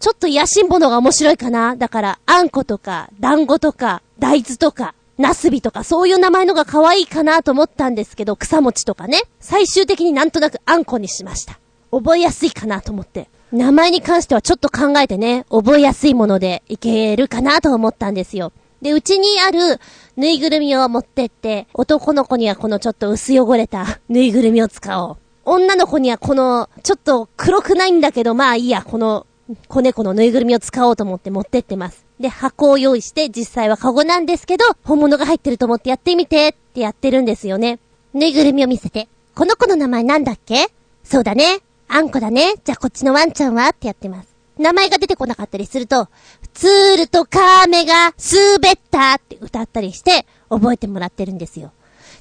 [0.00, 9.22] ちょっと野心者が面白いかなだから、あんことか、団子とか、大豆とか、ナスビとか、そういう名前のが可愛いかなと思ったんですけど、草餅とかね。
[9.40, 11.58] 最終的になんとなくあんこにしました。
[11.90, 13.28] 覚えやすいかなと思って。
[13.50, 18.52] 名前に関してはちょっと考えてね、覚えやすいものでいけるかなと思ったんですよ。
[18.82, 19.80] で、うちにある
[20.16, 25.16] ぬいぐるみを持ってって、男の子にはこのちょっと薄汚れたぬいぐるみを使おう。
[25.50, 29.26] 女の子にはこの、ちょっと黒くないんだけど、まあいいや、この、
[29.66, 32.04] 子猫のぬいぐるみを使おうと思って持ってってます。
[32.20, 37.78] で、箱を用意して、実際はカゴなんですけど、本物が入ってると思ってやってみてってやってるんですよね。
[38.12, 40.66] ぬいぐるみを見せて、この子の名前なんだっけ？
[41.02, 41.60] そうだね。
[41.88, 42.54] あんこだね。
[42.64, 44.28] じゃあこっちのワンちゃんはってやってます。
[44.58, 46.08] 名前が出てこなかったりすると、
[46.52, 51.72] ツールとカーメが滑ったって歌ったりして覚えてもらってるんですよ。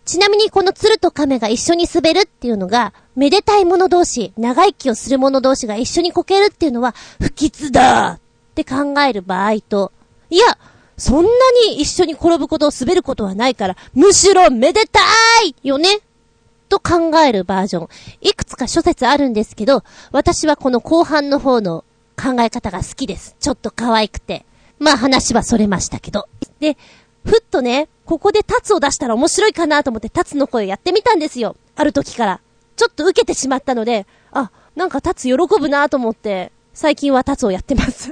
[0.08, 8.20] ちなみにこの鶴と亀が一緒に滑るっていうのが、めでたい者同士、長生きをする者同士が一緒にこけるっていうのは、不吉だっ
[8.56, 9.92] て考える場合と、
[10.30, 10.46] いや、
[10.98, 11.30] そんな
[11.68, 15.02] に一緒に転ぶことを滑ることはないから、むしろめでた
[15.46, 16.00] いよね
[16.70, 17.88] と考えるバージョン。
[18.22, 21.84] いくつか諸説あるんですけど、私はこの後半の方の
[22.16, 23.36] 考え方が好きです。
[23.42, 24.46] ちょっと可愛くて。
[24.80, 26.30] まあ話はそれましたけど。
[26.60, 26.78] で、
[27.28, 31.58] ふっとね、ここでタツを出したら面白いかなと思ってタツの声やってみたんですよ。
[31.76, 32.40] ある時から。
[32.78, 38.12] ちょっと受けてしまったので、あ、なんかタツ喜ぶなと思って、最近はタツをやってます。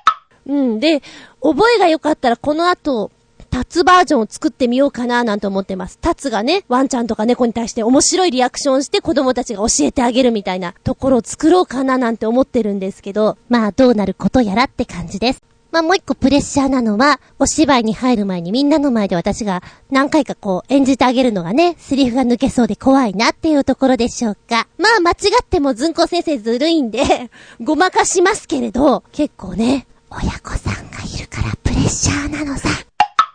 [0.46, 0.80] うん。
[0.80, 1.02] で、
[1.42, 3.10] 覚えが良かったらこの後、
[3.50, 5.98] タツバージョンを作ってみようかななんて思ってます。
[5.98, 15.42] タツがね、ワンちゃんとか猫に対して面白いリアクションして子供たちが教えてあげるみたいなところを作ろうかななんて思ってるんですけど、まあどうなることやらって感じです。
[15.74, 19.60] まあもう一個プレッシャーなのは、お芝居に入る前にみんなの前で私が
[19.90, 24.68] 何回かこう演じてあげるのがね、セリフが抜けそうで怖いなっていうところでしょうか。
[24.78, 27.28] まあ間違ってもずんこ先生ずるいんで、
[27.60, 32.68] ごまかしますけれど、結構ね、親子さんがいるからプレッシャーなのさ。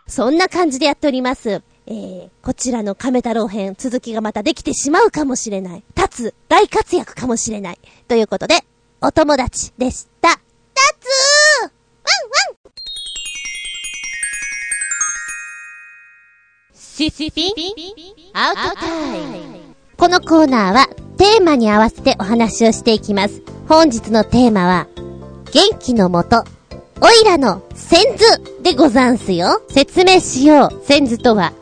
[0.08, 1.60] そんな感じでやっております。
[1.86, 5.82] えー、こちらの亀太郎編、続きがまたできてしまうかもしれない。
[5.94, 7.78] 立つ、大活躍かもしれない。
[8.08, 8.64] ということで、
[9.02, 10.30] お友達でした。
[10.30, 10.40] 立
[11.00, 11.29] つ
[17.00, 17.54] シシピン
[18.34, 19.60] アウトタイム。
[19.96, 23.42] このコーナーは、テーマに合わせてお話をしていきます。
[23.68, 24.86] 本日のテーマは、
[25.50, 26.44] 元気のもと、
[27.00, 29.62] おいらの先図でござんすよ。
[29.70, 30.86] 説明しよう。
[30.86, 31.54] 先図とは、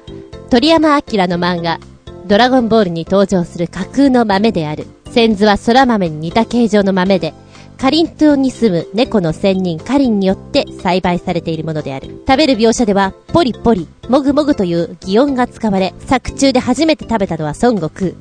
[0.50, 1.78] 鳥山明の漫画、
[2.26, 4.88] ドラゴンボールに登場する架空の豆である。
[5.12, 7.32] 先図は空豆に似た形状の豆で、
[7.78, 12.08] カリン島に住む猫の仙人カリンによって栽培されているものである。
[12.26, 18.12] 食べる描写では、ポリポリ、もぐもぐという擬音が使われ、作中で初めて食べたのは孫悟空。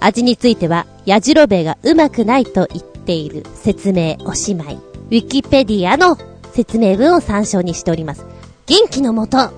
[0.00, 4.74] 味については、ヤジロベがうまくないと言っている説明おしまい。
[4.74, 6.18] ウィキペディアの
[6.52, 8.26] 説明文を参照にしております。
[8.66, 9.50] 元気のもと、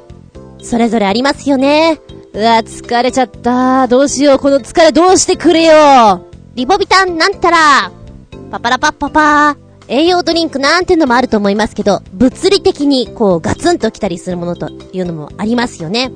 [0.62, 1.98] それぞれありますよね。
[2.34, 3.88] うわ、疲れちゃった。
[3.88, 6.26] どうしよう、この疲れどうしてくれよ。
[6.54, 7.90] リボビタンなんたら、
[8.50, 9.66] パパラパッパパー。
[9.88, 16.12] 栄養ドリンクなんてのもあると思いますけど、物理的にこうガツンと来たりするものというのもありますよね。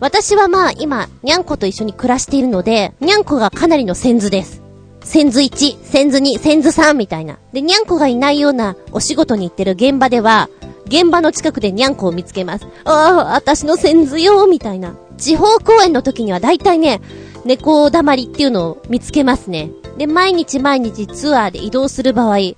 [0.00, 4.62] 私はまあ今、にゃんこと一緒に暮らしているので、にゃんこがかなりの先図です。
[5.02, 7.38] 先図1、先図2、先図3みたいな。
[7.52, 10.48] で、にゃんこがいないようなお仕事に行ってる現場では、
[10.86, 12.66] 現場の近くでにゃんこを見つけます。
[12.84, 14.94] ああ、私の先図よみたいな。
[15.18, 17.00] 地方公演の時には大体ね、
[17.44, 19.70] 猫だまりっていうのを見つけますね。
[19.98, 22.54] で、毎日毎日ツアーで移動する場合、明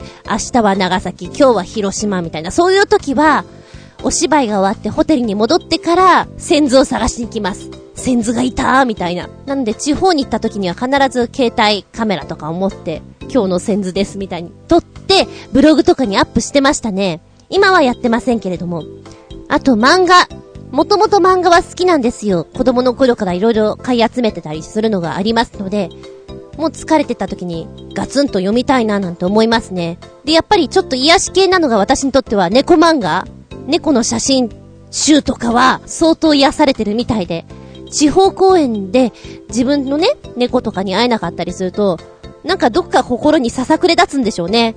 [0.52, 3.44] 日は長崎、今日は広島みたいな、そういう時は、
[4.04, 7.70] お芝居が終わってホテルに戻ってから、先図を探しに行きます。
[7.94, 9.28] 先図がいたーみたいな。
[9.46, 17.20] なので、地方に行った時には必ず携帯カメラとかを持って、今日の先図ですみたいに撮って、ブログとかにアップしてましたね。
[17.48, 18.82] 今はやってませんけれども。
[19.48, 20.28] あと漫画。
[20.70, 22.46] もともと漫画は好きなんですよ。
[22.54, 25.90] 子供の頃から色々買い集めてたりするのがありますので、
[26.56, 29.98] もう疲れてた時にガツンと読みたいななんて思いますね。
[30.24, 33.26] で、やっぱりちょっと癒し系なのが私にとっては猫漫画？
[33.66, 34.50] 猫の写真
[34.90, 37.44] 集とかは相当癒されてるみたいで、
[37.90, 39.12] 地方公演で
[39.48, 41.98] 自分のね、猫とかに会えなかったりすると、
[42.44, 44.74] なんかどっか心にささくれ立つんでしょうね。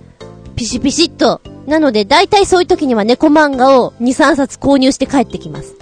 [0.55, 1.41] ピシピシっと。
[1.65, 5.75] なので、大体そういう時には猫漫画を2、3冊購入して帰ってきます。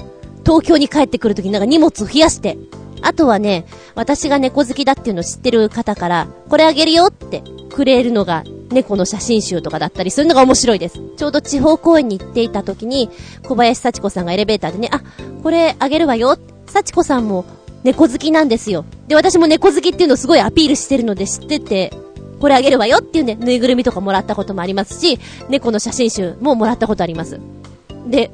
[0.46, 2.58] 東京に帰ってくる時になんか荷物を増やして。
[3.04, 11.00] あとはね、私が猫好きだっていうのを知ってる方から、これあげるよってくれるのが猫の写真集とかだったりするのが面白いです。
[11.18, 13.10] ちょうど地方公演に行っていた時に、
[13.44, 15.02] 小林幸子さんがエレベーターでね、あ、
[15.44, 16.38] これあげるわよ。
[16.66, 17.46] 幸子さんも
[17.84, 18.86] 猫好きなんですよ。
[19.08, 21.92] で、私も猫好きっていうのをすごいアピールしてるので知ってて、
[22.40, 27.40] これあげるわよっていうね、ぬいぐるみとかもらったこともありますし、猫の写真集ももらったことあります。
[28.08, 28.32] で、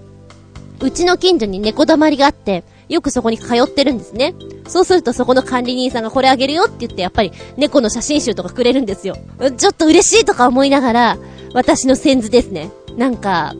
[0.82, 4.34] うちの近所に猫だまりがあって、よくそこに通ってるんですね。
[4.68, 9.16] そうするとそこの管理人さんがこれあげるよって言って、やっぱり猫の写真集とかくれるんですよ。
[9.58, 11.18] ちょっと嬉しいとか思いながら、
[11.54, 12.72] 私の先図ですね。
[12.98, 13.56] なんか、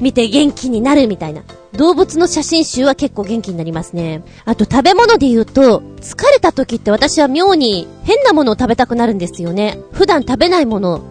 [0.00, 1.42] 見て元気になるみたいな。
[1.72, 4.22] 動物の写真集は結構元気になりますね。
[4.44, 9.78] あと食べ物で言うと、疲れた時って私は妙に変なものを食べたくなるんですよね。
[9.92, 11.02] 普段食べないもの、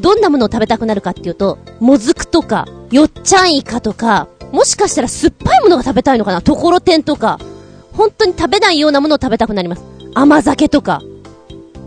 [0.00, 6.42] どんなものを食べたくなるかっていうと、もずくとか、よっちゃんイカとか、もしかしたら酸っぱいものが食べたいのかな？
[6.42, 7.40] ところてんとか、
[7.92, 9.82] 本当に食べないようなものを食べたくなります。
[10.14, 11.00] 甘酒とか。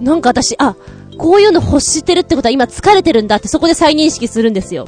[0.02, 0.76] なんか私、あ、
[1.18, 4.88] こういうの欲してるってことは今疲れてるんだってそこで再認識するんですよ。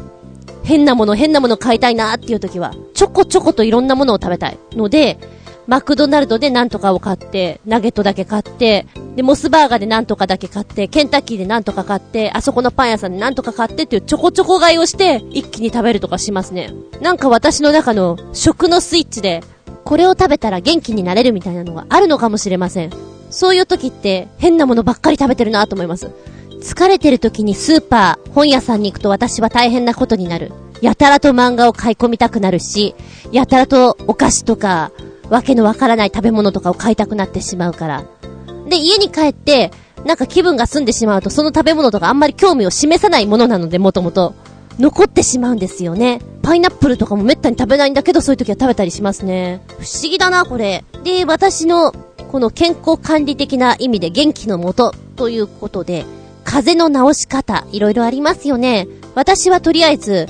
[0.63, 5.17] 変なもの、変なもの買いたいなーっていう時は、ちょこちょこといろんなものを食べたいので、
[5.67, 8.85] マクドナルドでなんとかを買って、ナゲットだけ買って、
[9.17, 16.73] で、モスバーガーでなんとかだけ買って、ケンタッキーでなんとか買って、あそこのパン屋さんでなんとか買ってっていうちょこちょこ買いをして、一気に食べるとかしますね。
[17.01, 19.43] なんか私の中の食のスイッチで、
[19.83, 22.91] これを食べたら元気になれるみたいなのがあるのかもしれません。
[23.29, 26.11] そういう時って変なものばっかり食べてるなと思います。
[26.61, 30.51] 疲れてる時にスーパー、本屋さんに行くと私は大変なことになる。
[30.81, 32.95] やたらと漫画を買い込みたくなるし、
[33.31, 34.91] やたらとお菓子とか、
[35.29, 38.03] わけのわからない食べ物とかを買いたくなってしまうから。
[38.67, 39.71] で、家に帰って、
[40.05, 44.33] なんか気分が済んでしまうと、その食べ物とかあんまり興味を示さないものなので、もともと。
[44.79, 46.21] 残ってしまうんですよね。
[46.43, 49.61] パイナップルとかもめったに食べないんだけど、そういう時は食べたりしますね。
[49.67, 50.83] 不思議だな、これ。
[51.03, 51.93] で、私の、
[52.31, 56.05] この健康管理的な意味で元気のもと、ということで、
[56.43, 58.87] 風邪の治し方、いろいろありますよね。
[59.15, 60.27] 私はとりあえず、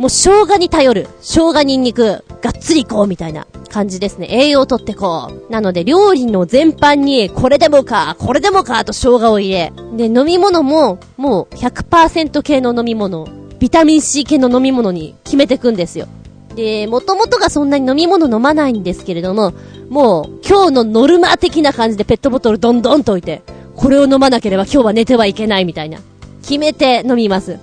[0.00, 1.08] もう生姜に頼る。
[1.20, 4.28] 生姜ニンニク、がっつりいこうみたいな感じですね。
[4.30, 5.52] 栄養をとってこう。
[5.52, 9.74] なので料理の全般に、これでもか、これでもかと生姜を入れ。
[9.98, 16.08] で、飲み物も、もう100%系の飲み物、ビタミン C 系の飲み物に決めてくんですよ。
[16.54, 19.52] で、もともとがそんなに飲み物飲まないんですけれども、
[19.90, 23.42] もう今日のノルマ的な感じでペットボトルどんどんと置いて、
[23.76, 25.98] これを飲まなければ今日は寝てはいけないみたいな。
[26.40, 27.58] 決めて飲みます。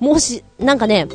[0.00, 1.06] もし、なんかね、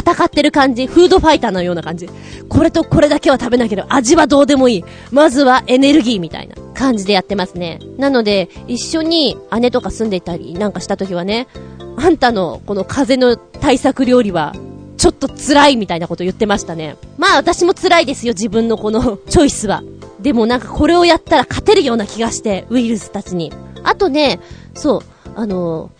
[0.00, 2.08] 戦ってる感じ、フードファイターのような感じ。
[2.48, 4.84] これとこれだけは食べなければ味はどうでもいい。
[5.10, 7.80] まずはエネルギーみたいな感じでやってますね。
[7.96, 11.48] なので、一緒に姉とか住んでいたりなんかした時はね、
[11.96, 14.54] あんたのこの風邪の対策料理は、
[14.98, 16.96] ちょっと辛いみたいなこと言ってましたね。
[17.18, 19.82] まあ私も辛いですよ、自分のこのチョイスは。
[20.20, 23.52] でもなんかこれをやったら勝てるような気がして、ウイルスたちに。
[23.84, 24.40] あとね、
[24.74, 25.00] そう、
[25.34, 25.90] あの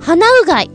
[0.00, 0.70] 鼻うがい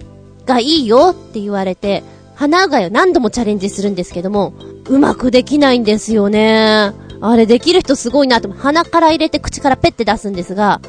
[0.45, 2.04] がいいよって言われて、
[2.38, 4.54] 鼻うがいを何度もチャレンジするんですけども、
[4.90, 6.94] うまくできないんですよね。
[7.20, 8.52] あれできる人すごいなと。
[8.54, 10.80] 鼻から入れて口からペッて出すんですが、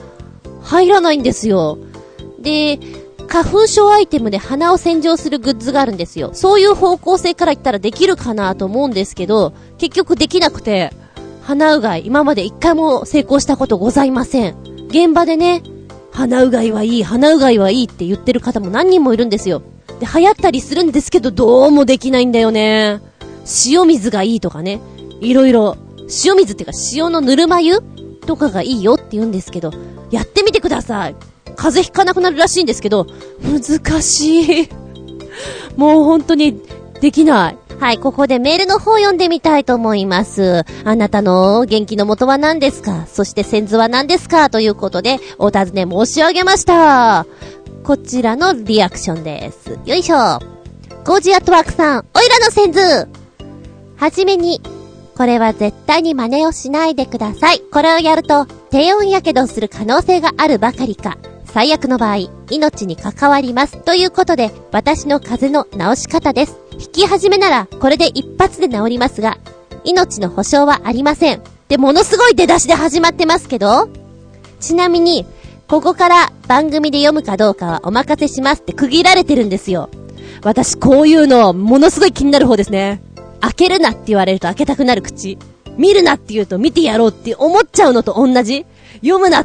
[0.62, 1.78] 入らないんですよ。
[2.38, 2.78] で、
[3.28, 6.30] 花粉症アイテムで鼻を洗浄するグッズがあるんですよ。
[6.34, 10.92] そういう方向性から言ったらできるかなと思うんですけど、結局できなくて、
[11.42, 14.56] 鼻うがい、今まで一回も成功したことございません。
[14.88, 15.62] 現場でね、
[16.12, 19.62] 鼻うがいはいい、鼻うがいはいいって言ってる方も何人もいるんですよ。
[20.00, 23.00] で、流行ったりするんですけど、どうもできないんだよね。
[23.66, 24.80] 塩水がいいとかね。
[25.20, 25.76] いろいろ
[26.24, 27.80] 塩水っていうか塩のぬるま湯
[28.26, 29.72] とかがいいよって言うんですけど、
[30.10, 31.16] やってみてください。
[31.56, 33.06] 風邪ひかなくなるらしいんですけど、
[33.42, 34.68] 難しい。
[35.76, 36.60] もう本当に、
[37.00, 37.58] できない。
[37.80, 40.64] はい、ここでメールの方読んでみたいと思います。
[40.84, 43.06] あなたの元気の元は何ですか？
[43.06, 44.50] そして先図は何ですか？
[44.50, 47.24] ということで、お尋ね申し上げました。
[47.88, 49.78] こちらのリアクションです。
[49.86, 50.38] よいしょ。
[51.06, 53.08] ゴージアットワークさん、おいらの先図
[53.96, 54.60] はじめに、
[55.16, 57.60] これは絶対に真似をしないでください。
[57.72, 61.16] これをやると、低温やけどする可能性があるばかりか、
[61.46, 63.78] 最悪の場合、命に関わります。
[63.78, 66.58] ということで、私の風邪の治し方です。
[66.72, 69.38] 引き始めならこれで一発で治りますが、
[69.84, 71.40] 命の保証はありません。
[71.68, 73.88] で、ものすごい出だしで始まってますけど、
[74.60, 75.24] ちなみに、
[75.68, 79.90] ここから番組で読むかどうかはお任せしますって区切られてるんですよ。
[80.42, 83.02] 私こういうの、ものすごい気になる方ですね。
[83.40, 85.36] 開けるなって言われると開けたくなる口。
[85.76, 88.64] 見るなって言うと見てやろうって思っちゃうのと同じ
[89.02, 89.44] 読むな、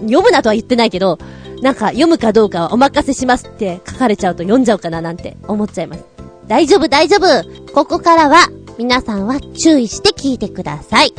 [0.00, 1.20] 読むなとは言ってないけど、
[1.62, 6.04] なんか読むかどうかはお任せしますって書かれちゃうと読んじゃうかななんて思っちゃいます。
[6.48, 8.48] 大丈夫大丈夫ここからは、
[8.78, 11.14] 皆さんは注意して聞いてください。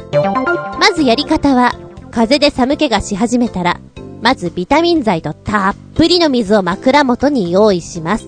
[0.79, 1.73] まずやり方は、
[2.11, 3.79] 風邪で寒気がし始めたら、
[4.23, 8.25] まずビタミン剤とたっぷりの水を枕元に用意します。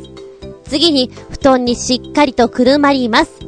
[0.66, 3.39] 次に、布団にしっかりとくるまります。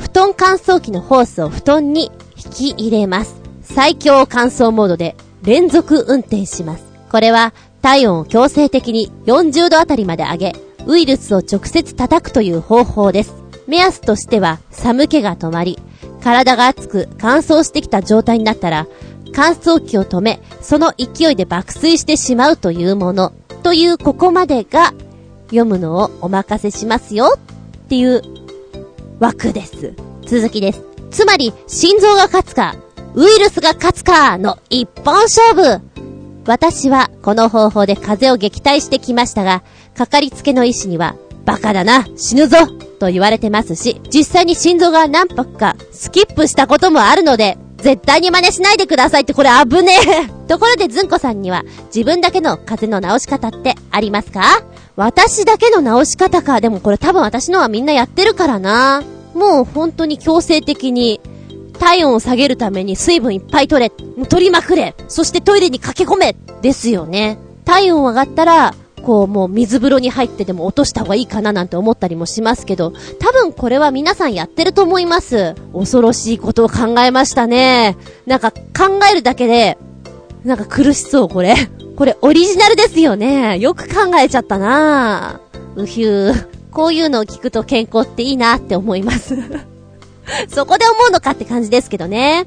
[0.00, 2.10] 布団乾燥機のホースを布団に
[2.42, 3.42] 引き入れます。
[3.60, 6.84] 最強乾燥モードで連続運転します。
[7.12, 10.52] これは体温を強制的に40度あたりまで上げ、
[10.86, 13.34] ウイルスを直接叩くという方法です。
[13.66, 15.78] 目安としては寒気が止まり、
[16.22, 18.86] 体が熱く乾燥してきた状態になったら、
[19.32, 23.32] 乾燥機を止め、その勢いで爆睡してしまうというもの。
[23.62, 24.94] というここまでが
[25.46, 28.22] 読むのをお任せしますよっていう
[29.18, 29.94] 枠です。
[30.26, 30.82] 続きです。
[31.10, 32.76] つまり、心臓が勝つか、
[33.14, 35.80] ウイルスが勝つかの一本勝負
[36.46, 39.62] 私はこの方法で風邪を撃退してきましたが、
[39.96, 42.58] かかりつけの医師には、バカだな、死ぬぞ
[42.98, 49.94] と言われてますし、実際に心臓が何泊かスキップしたこともあるので、絶対に真似しないでくださいってこれ危ね
[50.26, 51.62] え ところでずんこさんには
[51.94, 54.62] 自分だけの風の治し方ってありますか？
[54.96, 56.60] 私だけの治し方か。
[56.60, 59.02] でもこれ多分私のはみんなやってるからな。
[59.34, 61.20] もう本当に強制的に
[61.78, 63.90] 体温を下げるために水分いっぱい取れ、
[64.26, 67.38] 取りまくれ、そしてトイレに駆け込め、ですよね。
[67.64, 75.54] 体温上がったら、こうもう水風呂に入ってでも落とした方がいいかななんて思ったりもしますけど、多分これは皆さんやってると思います。
[75.72, 77.96] 恐ろしいことを考えましたね。
[78.26, 79.78] なんか考えるだけで、
[80.44, 81.54] なんか苦しそうこれ。
[81.96, 83.58] これオリジナルですよね。
[83.58, 85.40] よく考えちゃったな
[85.76, 86.60] うひゅー。
[86.70, 89.36] こういうのを聞くと健康っていいなって思います
[90.48, 92.46] そこで思うのかって感じですけどね。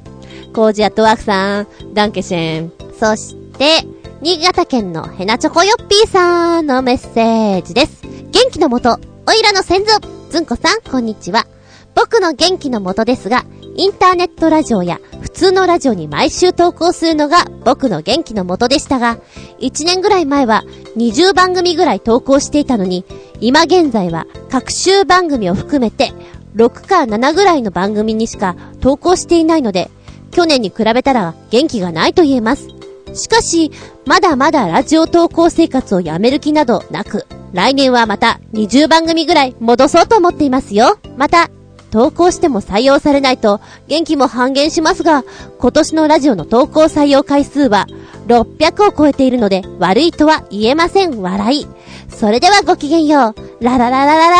[0.54, 2.72] コージアットワークさん、ダンケシェン。
[2.98, 3.86] そして、
[4.20, 8.02] 新潟県のヘナチョコヨッピーさんのメッセージです。
[8.32, 10.00] 元気のもと、おいらの先祖、
[10.30, 11.46] ずんこさん、こんにちは。
[11.94, 13.44] 僕の元気のもとですが、
[13.76, 19.18] インターネットラジオや普通のラジオに毎週投稿するのが僕の元気のもとでしたが、
[19.60, 20.64] 1年ぐらい前は
[20.96, 23.04] 20番組ぐらい投稿していたのに、
[23.40, 26.12] 今現在は各週番組を含めて
[26.56, 29.90] 6か7ぐらいの番組にしか投稿していないので、
[30.30, 32.68] 去年に比べたら元気がないと言えます。
[33.14, 33.70] しかし、
[34.06, 40.98] まだまだラジオ投稿生活をやめる気などなく、来年はまた20番組ぐらい戻そうと思っていますよ。
[41.16, 41.50] また、
[41.90, 45.22] 投稿しても採用されないと元気も半減しますが、
[45.58, 47.86] 今年のラジオの投稿採用回数は
[48.26, 51.22] 600を超えているので悪いとは言えません。
[51.22, 51.68] 笑い。
[52.08, 53.64] それではごきげんよう。
[53.64, 54.38] ラララララララ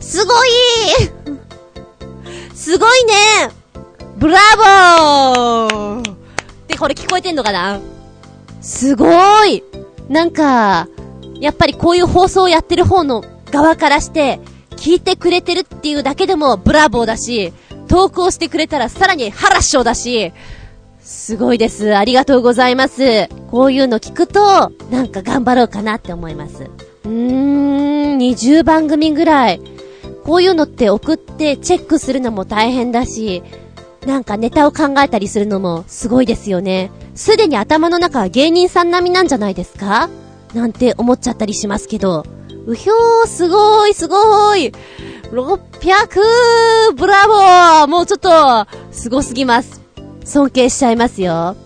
[0.00, 0.48] すごい
[2.52, 3.12] すごいね
[4.16, 6.23] ブラボー
[6.64, 7.80] ってこれ聞こえてんのかな？
[8.60, 9.62] すごーい
[10.08, 10.88] なんか、
[11.40, 14.40] やっぱりこういう放送をやってる方の側からして、
[14.70, 17.52] 聞いてくれてるっていうだけでもブラボーだし、
[17.88, 20.32] 投稿してくれたらさらにハラッショーだし、
[21.00, 21.94] すごいです。
[21.94, 23.28] ありがとうございます。
[23.50, 26.64] こういうの聞くと、なんか頑張ろうかなって思います。
[27.04, 29.60] うーん、20番組ぐらい。
[30.24, 33.42] こういうのって送ってチェックするのも大変だし、
[34.06, 36.90] なんかネタを考えたりするのもすごいですよね。
[37.14, 40.08] すでに頭の中は芸人さん並みなんじゃないですか？
[40.54, 42.24] なんて思っちゃったりしますけど。
[42.66, 44.72] うひょー、すごい、すごい
[45.32, 46.94] !600!
[46.96, 49.82] ブラボーもうちょっと、すごすぎます。
[50.24, 51.56] 尊敬しちゃいますよ。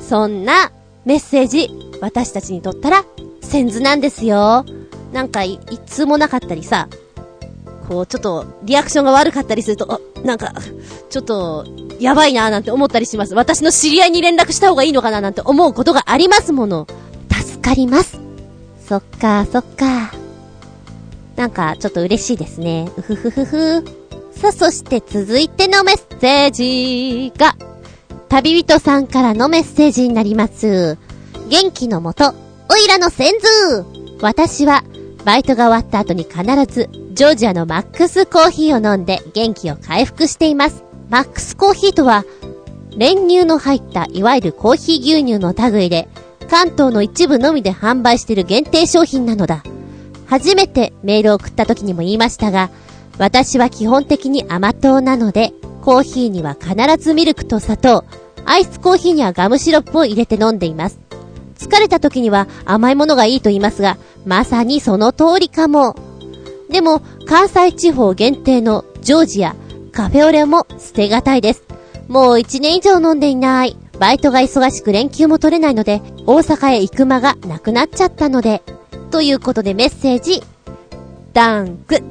[0.00, 0.72] そんな
[1.04, 1.70] メッセージ、
[2.00, 3.04] 私たちにとったら、
[3.42, 4.64] 先図なんですよ。
[5.12, 6.88] なんかい、いつもなかったりさ、
[7.90, 10.52] こう、ちょっと、リアクションが悪かったりすると、あ、なんか、
[11.10, 11.66] ちょっと、
[11.98, 13.34] やばいなーなんて思ったりします。
[13.34, 16.86] 私の知り合いに連絡した方がいいのかななんて思うことがありますもの。
[17.32, 18.20] 助かります。
[18.88, 20.12] そっか、そっか。
[21.34, 22.88] なんか、ちょっと嬉しいですね。
[22.96, 23.84] うふふふふ。
[24.36, 27.56] さあ、そして続いてのメッセージが、
[28.28, 30.96] 旅人さんからのメッセージになります。
[31.48, 32.34] 元気のもと、
[32.70, 33.84] おいらの先祖
[34.20, 34.84] 私は、
[35.24, 36.88] バイトが終わった後に必ず、
[37.20, 40.84] ジョージアのマックスコーヒーを飲んで元気を回復しています。
[41.10, 42.24] マックスコーヒーとは、
[42.96, 46.08] 練乳の入ったいわゆるコーヒー牛乳の類で、
[46.48, 49.62] 関東の一部のみで販売している限定商品なのだ。
[50.28, 52.70] 初めてメールを送った時にも言いましたが、
[53.18, 55.52] 私は基本的に甘党なので、
[55.82, 58.06] コーヒーには必ずミルクと砂糖、
[58.46, 60.98] アイスコーヒーにはガムシロップを入れて飲んでいます。
[61.58, 65.94] 疲れた時には甘いものがいいと言いますが、まさにその通りかも。
[66.70, 69.56] でも、関西地方限定のジョージア、
[69.92, 71.64] カフェオレも捨てがたいです。
[72.08, 73.76] もう一年以上飲んでいない。
[73.98, 78.62] バイトが忙しく連休も取れないので、大阪へ行く間がなくなっちゃったので。
[79.10, 80.42] ということでメッセージ。
[81.32, 82.02] ダンク。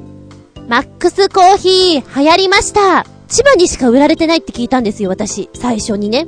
[0.68, 3.04] マックスコーヒー流行りました。
[3.28, 5.48] 千葉にしか売られてないって聞いたんですよ、私。
[5.54, 6.26] 最初にね。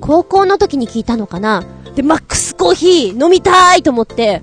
[0.00, 1.64] 高校の時に聞いたのかな。
[1.94, 4.42] で、マックスコーヒー飲みたいと思って、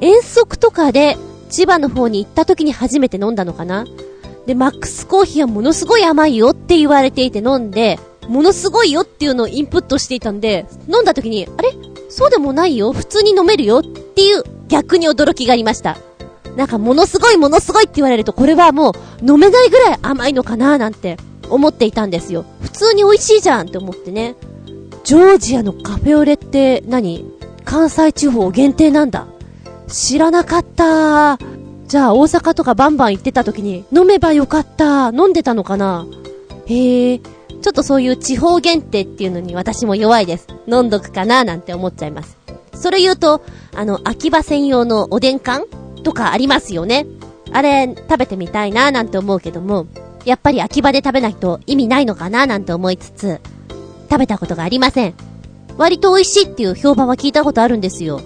[0.00, 1.16] 遠足とかで
[1.56, 3.86] 千葉の方に行った時に初めて飲んだのかな？
[4.44, 7.98] で、マックスコーヒーはものすごい甘いよって言われていて飲んで、
[8.28, 11.70] ものすごいよっていうのをインプットしていたんで、飲んだ時に、あれ？
[12.10, 15.96] そうでもないよ普通に飲めるよっていう逆に驚きがありました。
[16.56, 18.92] なんかものすごいものすごいって言われるとこれはもう
[19.26, 21.16] 飲めないぐらい甘いのかななんて
[21.48, 22.44] 思っていたんですよ。
[22.60, 24.36] 普通に美味しいじゃんって思ってね。
[25.04, 27.24] ジョージアのカフェオレって何？
[27.64, 29.26] 関西地方限定なんだ。
[29.88, 31.38] 知らなかった。
[31.86, 35.10] じゃあ大阪とかバンバン行ってた時に飲めばよかった。
[35.10, 36.06] 飲んでたのかな
[36.66, 37.18] へえ。
[37.18, 40.48] ちょっとそういう地方限定っていうのに私も弱いです。
[40.66, 42.36] 飲んどくかななんて思っちゃいます。
[42.74, 43.42] それ言うと、
[43.74, 45.64] あの、秋葉専用のおでん缶
[46.02, 47.06] とかありますよね。
[47.52, 49.86] あれ、食べてみたいななんて思うけども、
[50.24, 53.40] やっぱり秋葉で食べないと意味ないのかななんて思いつつ、
[54.10, 55.14] 食べたことがありません。
[55.78, 58.20] 割と美味しいっていう評判は聞いたことあるんですよ。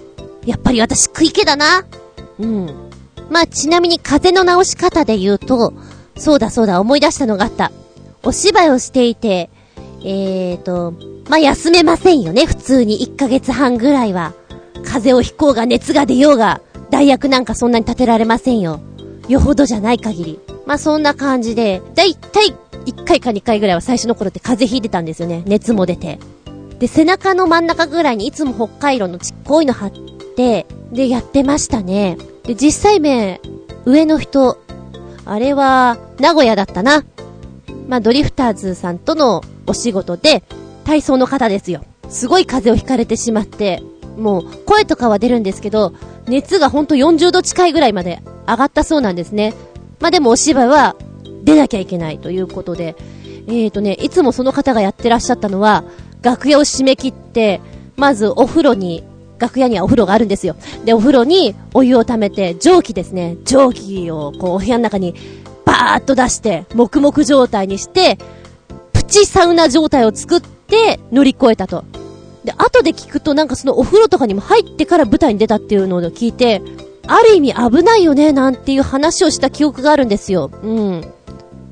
[0.45, 1.85] やっぱり私食い気だな。
[2.39, 2.89] うん。
[3.29, 5.73] まあ、ちなみに風邪の治し方で言うと、
[6.17, 7.71] そうだそうだ思い出したのがあった。
[8.23, 9.49] お芝居をしていて、
[10.03, 10.93] えーと、
[11.29, 14.33] まあ、休めませんよね、普通に1ヶ月半ぐらいは。
[14.83, 18.81] 風邪をひこうが熱が出ようが、代役なんかそんなに立てられませんよ。
[19.27, 20.39] よほどじゃない限り。
[20.65, 25.43] まあ、そんな感じで、だいたい1回か2回ぐらいは最初の頃って風邪ひいてたんですよね。
[25.45, 26.19] 熱も出て。
[26.79, 32.17] で、背中の真ん中ぐらいにいつも北海道のちっこいの貼って、で、やってましたね。
[32.43, 33.39] で、実際名、
[33.85, 34.57] 上の人、
[35.25, 37.03] あれは、名古屋だったな。
[37.87, 40.43] まあ、ドリフターズさんとのお仕事で、
[40.85, 41.83] 体操の方ですよ。
[42.09, 43.81] すごい風邪をひかれてしまって、
[44.17, 45.93] もう、声とかは出るんですけど、
[46.27, 49.53] 熱がほんと40度近いぐらいまで上がったそうなんですね。
[49.99, 50.95] まあ、でもお芝居は、
[51.43, 52.95] 出なきゃいけないということで、
[53.47, 55.83] えーとね、いつもその方がやってらっしゃったのは、
[56.21, 57.61] 楽屋を締め切って、
[57.95, 59.03] まずお風呂に、
[59.41, 60.55] 楽屋にはお風呂があるんですよ。
[60.85, 63.37] で、お風呂にお湯を溜めて、蒸気ですね。
[63.43, 65.15] 蒸気をこうお部屋の中に
[65.65, 68.19] バーッと出して、黙々状態にして、
[68.93, 71.83] プチサウナ状態を作って乗り越えたと。
[72.43, 76.61] で、後で聞くとなんかそのお風呂とかにも入ってから舞台に出たっていうのを聞いて、
[77.07, 80.51] ある意味危ないよね、なんていう話をした記憶があるんですよ。
[80.63, 81.01] うん。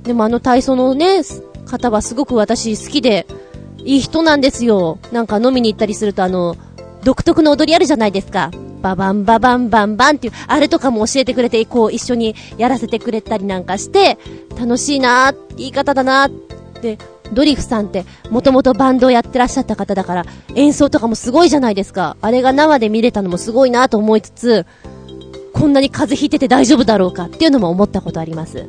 [0.04, 1.22] でもあの体操のね、
[1.66, 3.28] 方はすごく私好きで、
[3.86, 5.00] いい人なんですよ。
[5.12, 6.58] なんか飲みに行ったりするとあの、
[7.04, 8.52] 独特の踊りあるじゃないですか。
[8.82, 14.18] ババンババンバンバンっていう、あれとかも教えてくれて、こう一緒にやらせてくれたりなんかして、
[14.60, 16.32] 楽しいなー言い方だなーっ
[16.82, 16.98] て、
[17.34, 20.26] ドリフさんって、もともとバンドをやってらっしゃった方だから、
[20.56, 22.18] 演奏とかもすごいじゃないですか。
[22.22, 24.66] あれが生で見れたのもすごいなと思いつつ、
[25.54, 28.66] こんなに風邪ひいてて大丈夫だろうかっていうのも思ったことあります。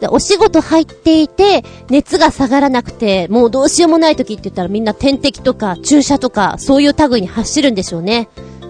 [0.00, 8.28] で、お仕事入っていて、熱が下がらなくて、もうどうしようもない時って言ったらみんな点滴とか注射とか、そういう類に走るんでしょうね。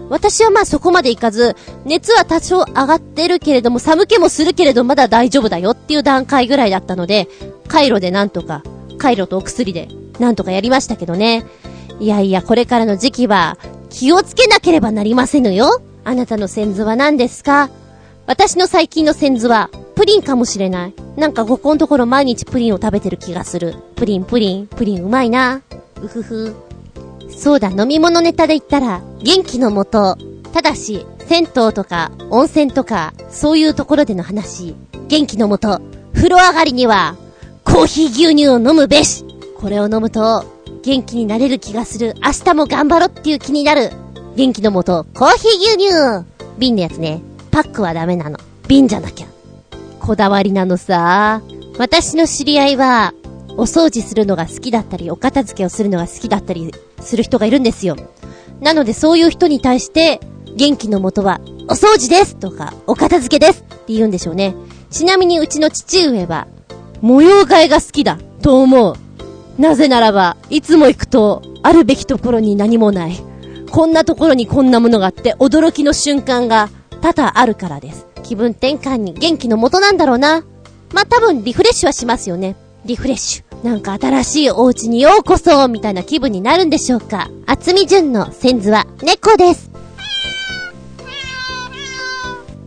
[0.09, 7.27] 私はまあそこまでいかず、熱は多少上がってるけれども、寒気もするけれどまだ大丈夫だよっていう段階ぐらいだったので、
[7.67, 8.63] カイロでなんとか、
[8.97, 11.43] カイロとお薬でなんとかやりましたけどね。
[11.99, 13.57] いやいや、これからの時期は
[13.89, 15.81] 気をつけなければなりませぬよ。
[16.05, 17.69] あなたの先図は何ですか？
[18.27, 20.93] 私の最近の先図は、プリンかもしれない。
[21.15, 23.73] なんかここのところ毎日プリンを食べてる気がする。
[23.95, 25.63] プリンプリン、プリンうまいな。
[26.03, 26.55] うふふ。
[27.35, 30.15] そうだ、飲み物ネタで言ったら、元気のもと。
[30.53, 34.75] ただし、銭湯とか、温泉とか、そういうところでの話。
[35.07, 35.81] 元気のもと。
[36.13, 37.15] 風呂上がりには、
[37.63, 39.25] コーヒー牛乳を飲むべし。
[39.59, 40.45] これを飲むと、
[40.83, 42.13] 元気になれる気がする。
[42.23, 43.91] 明日も頑張ろっていう気になる。
[44.35, 46.25] 元気のもと、コーヒー牛乳
[46.59, 47.23] 瓶のやつね。
[47.49, 48.37] パックはダメなの。
[48.67, 49.36] 瓶じゃなきゃ。
[50.07, 51.41] こだわりなのさ。
[51.77, 53.13] 私の知り合いは、
[53.57, 57.97] お掃除するのが好きだったり、お片付けをするのが好きだったりする人がいるんですよ。
[58.61, 60.21] なのでそういう人に対して、
[60.55, 64.55] 元気のもとは、お掃除ですとか、お片付けですって言うんでしょうね。
[64.89, 66.47] ちなみにうちの父上は、
[67.01, 68.95] 模様替えが好きだ、と思う。
[69.61, 73.21] なぜならば、いつも行くと、あるべきところに何もない。
[73.69, 78.07] こんなところにこんなものがあって、驚きの瞬間が多々あるからです。
[78.23, 80.43] 気分転換に元気の元なんだろうな。
[80.93, 82.55] まあ、多分リフレッシュはしますよね。
[82.85, 83.65] リフレッシュ。
[83.65, 87.29] なんか新しいお家にようこそみたいな気分になるんでしょうか。
[87.45, 89.71] 厚み純の先図は猫です。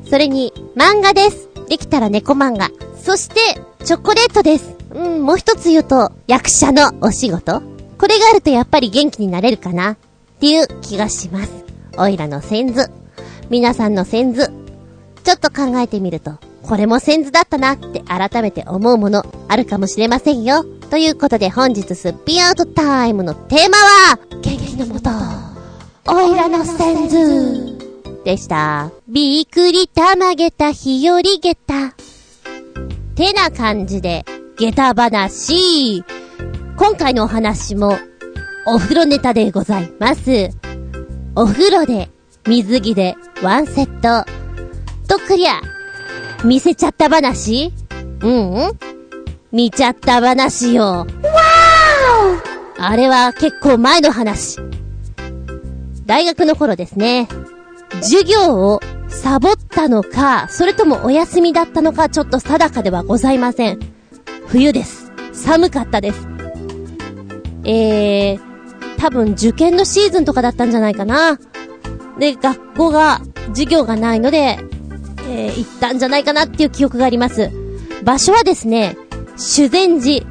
[0.08, 1.48] それに、漫画です。
[1.68, 2.70] できたら猫漫画。
[3.00, 4.74] そして、チョコレートです。
[4.92, 7.62] うん、もう一つ言うと、役者のお仕事
[7.96, 9.96] これがあるとやっぱり元気になれるかなっ
[10.40, 11.64] ていう気がします。
[11.96, 12.99] おいらの先図。
[13.50, 14.48] 皆さんの先図。
[15.24, 20.64] ちょっと考えてみると、これも先図だったなって改めて思うものあるかもしれませんよ。
[20.88, 25.10] ということで本日すっぴんアウトタイムのテーマは、元気のもと、
[26.06, 27.76] おいらの先図
[28.24, 28.92] でした。
[29.08, 31.94] びっくりたまげた日和げた。
[33.16, 34.24] てな感じで、
[34.56, 36.04] 下駄話。
[36.76, 37.98] 今回のお話も、
[38.64, 40.50] お風呂ネタでございます。
[41.34, 42.10] お風呂で、
[42.46, 44.30] 水着で、ワンセット。
[45.06, 45.60] とくりゃ、
[46.44, 47.72] 見せちゃった話？
[48.22, 48.72] うんうん
[49.52, 50.84] 見ちゃった話よ。
[50.84, 54.58] わーあれは結構前の話。
[56.06, 57.28] 大学の頃ですね。
[58.00, 63.80] 授業をサボったのか、それともお休みだったのか、ちょっと定かではございません。
[64.46, 65.12] 冬です。
[65.32, 66.28] 寒かったです。
[67.64, 68.40] えー、
[68.98, 71.38] 多分受験のシーズンとかだったんじゃないかな。
[72.20, 74.58] で、学校が、授業がないので、
[75.28, 77.50] えー、行ったんじゃないかなっていう記憶があります。
[78.04, 78.96] 場所はですね、
[79.36, 80.24] 修善寺。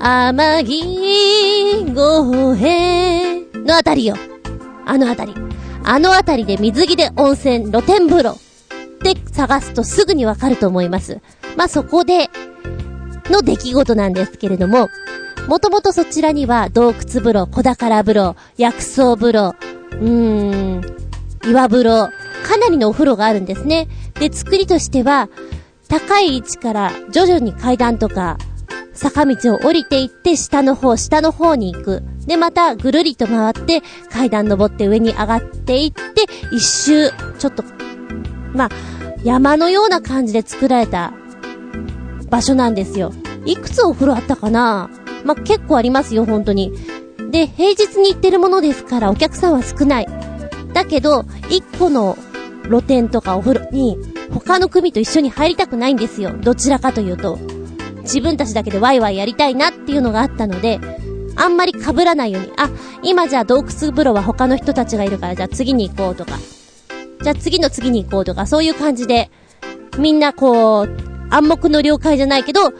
[0.00, 4.16] 天城五平のあたりよ。
[4.84, 5.32] あのあたり。
[5.84, 8.36] あの辺りで水着で温泉、露天風呂
[9.02, 11.20] で探すとすぐにわかると思います。
[11.56, 12.30] まあ、そこで、
[13.30, 14.88] の出来事なんですけれども、
[15.46, 19.54] もともとそちらには洞窟風呂、小宝風呂、薬草風呂、
[20.00, 20.82] うーん、
[21.48, 22.10] 岩風呂、
[22.46, 23.88] かなりのお風呂があるんですね。
[24.14, 25.28] で、作りとしては、
[25.88, 28.38] 高い位置から徐々に階段とか、
[28.92, 32.02] 坂道を降りていって下の方、下の方に行く。
[32.26, 36.02] で、またぐるりと回って階段登って上に上がっていって、
[36.50, 37.62] 一周、ちょっと、
[38.54, 38.68] まあ、
[39.22, 41.12] 山のような感じで作られた
[42.30, 43.12] 場所なんですよ。
[43.44, 44.90] いくつお風呂あったかな？
[45.24, 46.72] まあ、結構ありますよ、本当に。
[47.36, 50.06] で、平日に行ってるものですからお客さんは少ない。
[50.72, 52.16] だけど、一個の
[52.64, 53.98] 露店とかお風呂に
[54.32, 56.34] 他の組と一緒に入りたくないんですよ。
[56.40, 57.38] どちらかというと。
[58.04, 60.80] 自分たちだけでワイワイやりたいなっていうのがあったので、
[61.34, 62.70] あんまり被らないように、あ、
[63.02, 66.38] 今じゃあ洞窟風呂は他の人たちがいるから、じゃあ次に行こうとか、
[67.20, 69.30] じゃあ次の次に行こうとか、そういう感じで、
[69.98, 70.88] みんなこう、
[71.28, 72.72] 暗黙の了解じゃないけど、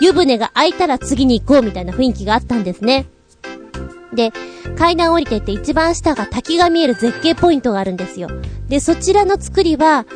[0.00, 3.06] 湯船が開いたら次に行こうみたいな雰囲気があったんですね。
[4.12, 4.32] で、
[4.76, 8.28] 階段降りてって一番下が滝が見える絶景ポイントがあるんですよ。
[8.68, 10.06] で、そちらの作りは、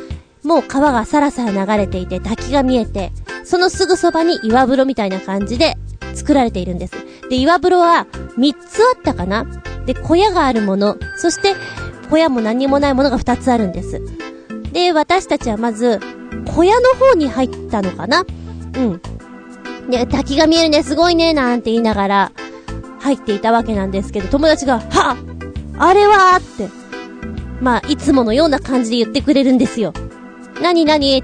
[0.43, 3.11] もう川がさらさら流れていて滝が見えて、
[3.43, 5.75] そのすぐそばに岩風呂みたいな感じで
[6.13, 6.93] 作られているんです。
[7.29, 8.05] で、岩風呂は
[8.37, 9.45] 3つあったかな？
[9.85, 11.55] で、小屋があるもの、そして
[12.09, 14.01] 小屋も何もないものが2つあるんです。
[14.71, 15.99] で、私たちはまず、
[16.53, 18.25] 小屋の方に入ったのかな？
[18.77, 19.01] うん。
[19.89, 22.31] で、滝が見えるね、すごいね、なんて言いながら、
[23.05, 25.15] 入っていたわけなんですけど、友達が、は
[25.77, 26.37] あれは？
[26.37, 26.69] って、
[27.61, 29.93] まあ、いつものような感じで言ってくれるんですよ。
[30.59, 31.23] なになに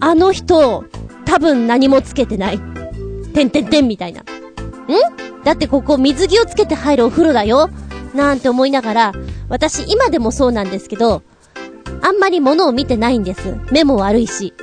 [0.00, 0.84] あの人、
[1.26, 2.58] 多分何もつけてない。
[3.34, 4.22] てんてんてんみたいな。
[4.22, 4.24] ん？
[5.44, 7.68] だってここ水着をつけて入るお風呂だよ
[8.14, 9.12] なんて思いながら、
[9.50, 11.22] 私今でもそうなんですけど、
[12.00, 13.56] あんまり物を見てないんです。
[13.70, 14.54] 目も悪いし。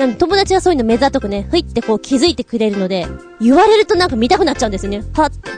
[0.00, 3.06] なんで友達はそういうの目ざとくね、ふいってこう気づいてくれるので、
[3.38, 5.04] 言われるとなんか見たくなっちゃうんですよね。
[5.12, 5.50] はって。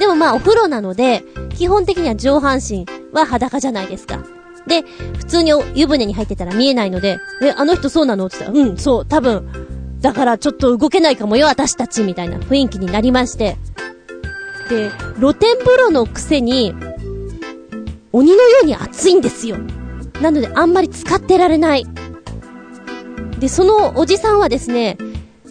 [0.00, 1.22] でもまあお風呂なので、
[1.56, 4.24] 基本的には上半身は裸じゃないですか。
[4.66, 4.82] で、
[5.18, 8.26] 普通に湯船に入ってたら見えないので、え、あの人そうなの？
[8.26, 9.48] って言ったら、うん、そう、多分、
[10.00, 13.56] だからちょっと動けないかもよ、私たち、みたいな雰囲気になりまして。
[14.68, 16.74] で、露天風呂のくせに、
[18.10, 19.56] 鬼のように暑いんですよ。
[20.20, 21.86] なのであんまり使ってられない。
[23.38, 24.98] で、そのおじさんはですね、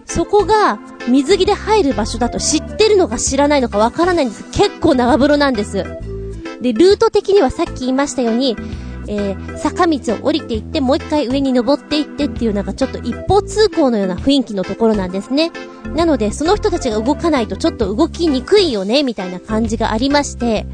[0.06, 4.44] そこが水着で入る場所だと知ってるのか知らないのかわからないんです。
[4.52, 5.86] 結構長風呂なんです。
[6.62, 8.58] で、ルート的にはさっき言いましたように、
[9.10, 15.52] えー、坂道を降りていって、もう一回上に登っていってっていうなんかちょっと一方通行のような雰囲気のところなんですね。
[15.96, 20.66] なので、その人たちが動かないとちょっと動きにくいよね、みたいな感じがありまして、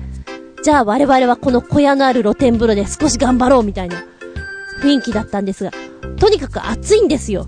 [0.64, 4.04] じゃあ我々はこの小屋のある露天風呂で少し頑張ろう、みたいな
[4.84, 5.72] 雰囲気だったんですが、
[6.20, 7.48] とにかく暑いんですよ。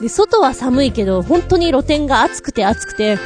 [0.00, 3.18] で、外は寒いけど、本当に露天が暑くて暑くて、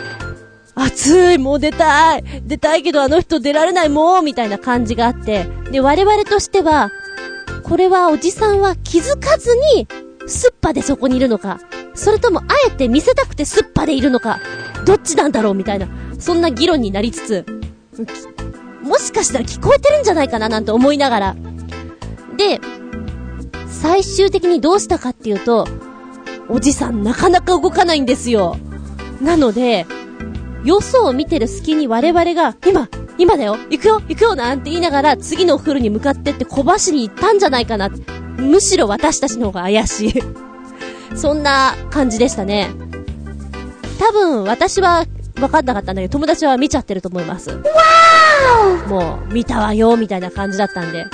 [0.75, 6.91] 暑いもう出たい出たいけどあの人出られないもうみたいな感じがあって、で、我々としては、
[7.63, 9.87] これはおじさんは気づかずに、
[10.27, 11.61] すっぱでそこにいるのか、
[11.95, 14.41] それともあえて見せたくてすっぱでいるのか、
[14.85, 15.87] どっちなんだろうみたいな、
[16.19, 17.47] そんな議論になりつつ、
[18.83, 21.37] もしかしたら聞こえてるんじゃないかななんて思いながら。
[22.37, 22.61] で、
[23.69, 25.67] 最終的にどうしたかっていうと、
[26.49, 28.57] おじさんなかなか動かないんですよ。
[29.21, 29.87] なので、
[30.65, 37.91] よそを見てる隙に我々が、今、今だよ行くよ行くよなんて言いながら次のお風呂に向かってって小走りに行ったんじゃないかな。
[38.39, 40.15] むしろ私たちの方が怪しい
[41.15, 42.71] そんな感じでしたね。
[43.99, 45.05] 多分私は
[45.37, 47.51] 分かんなかったんだけど、友達は見ちゃってると思います。
[48.89, 51.07] もう、見たわよ、みたいな感じだったんで。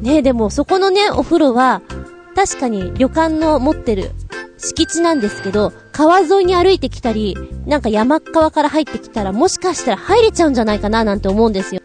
[0.00, 1.82] ねでもそこのね、お風呂は、
[2.34, 4.12] 確かに旅館の持ってる
[4.58, 7.36] 敷地なんですけど、川沿いに歩いてきたり、
[7.66, 11.82] なんか山側から入ってきたら、もしかしたら入れちゃうんじゃないかななんて思うんですよ。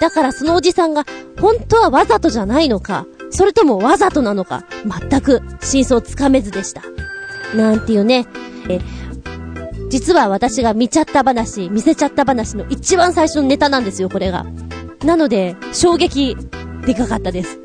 [0.00, 1.04] だからそのおじさんが、
[1.40, 4.64] 本当はわざとじゃないのか、それともわざとなのか、
[5.10, 6.82] 全く真相つかめずでした。
[7.54, 8.26] なんていうね、
[8.68, 8.80] え、
[9.90, 14.44] 実は私が見ちゃった話、見せちゃった話の一番最初のネタなんですよ、これが。
[15.04, 16.36] なので、衝撃、
[16.86, 17.58] でかかったです。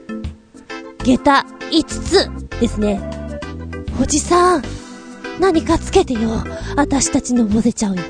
[1.03, 3.01] 下駄5つですね。
[4.01, 4.63] おじさん、
[5.39, 6.43] 何かつけてよ。
[6.75, 8.03] 私たちのぼせちゃうよ。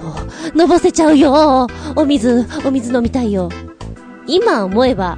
[0.55, 1.67] のぼせちゃうよ。
[1.95, 3.49] お水、お水飲みたいよ。
[4.27, 5.17] 今思えば、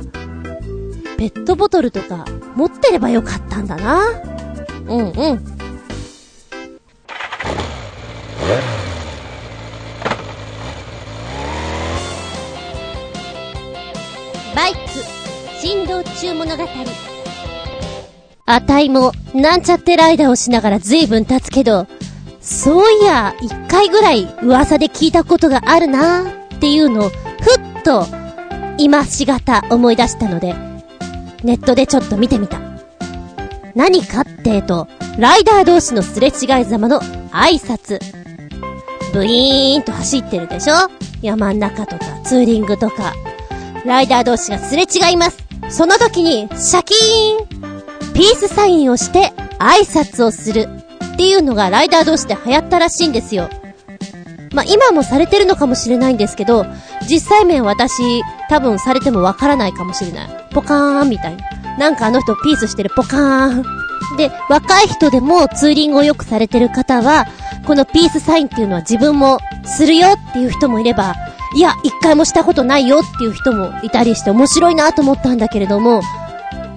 [1.18, 2.26] ペットボトルとか
[2.56, 4.02] 持ってればよかったんだな。
[4.88, 5.51] うんうん。
[16.22, 16.64] 中物語。
[18.46, 21.88] あたいも、なんちゃってライダーをしながら随分経つけど、
[22.40, 26.26] そういや、一回ぐらい噂で聞いたことがあるなっ
[26.60, 27.16] ていうのを、ふ
[27.80, 28.06] っと、
[28.78, 30.54] 今しがた思い出したので、
[31.44, 32.60] ネットでちょっと見てみた。
[33.74, 37.00] 何かってと、ライダー同士のすれ違いざまの
[37.32, 38.00] 挨拶。
[39.14, 40.74] ブイーンと走ってるでしょ？
[41.22, 43.14] 山ん中とか、ツーリングとか。
[43.86, 45.41] ライダー同士がすれ違います。
[45.70, 50.68] その時に、シャキーンピースサインをして挨拶をする
[51.14, 53.50] っていうのがライダー同士で流行ったらしいんですよ。
[54.54, 56.66] まあ、今もされてるのかもしれないんですけど、
[57.08, 60.48] 実際面私、多分されてもわからないかもしれない。
[60.52, 61.78] ポカーンみたいな。
[61.78, 63.64] なんかあの人ピースしてるポカーン。
[64.18, 67.28] で、若い人でもツーリングをよくされてる方は、
[67.66, 71.16] このピースサインっていうのは自分もするよっていう人もいれば、
[71.56, 76.02] いや、一回もしたことないよっていう人もいたりして面白いなと思ったんだけれども、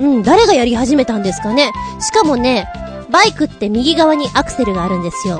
[0.01, 1.71] うん、誰がやり始めたんですかね。
[2.01, 2.69] しかもね、
[3.11, 5.39] バイクって右側にアクセルがあるんですよ。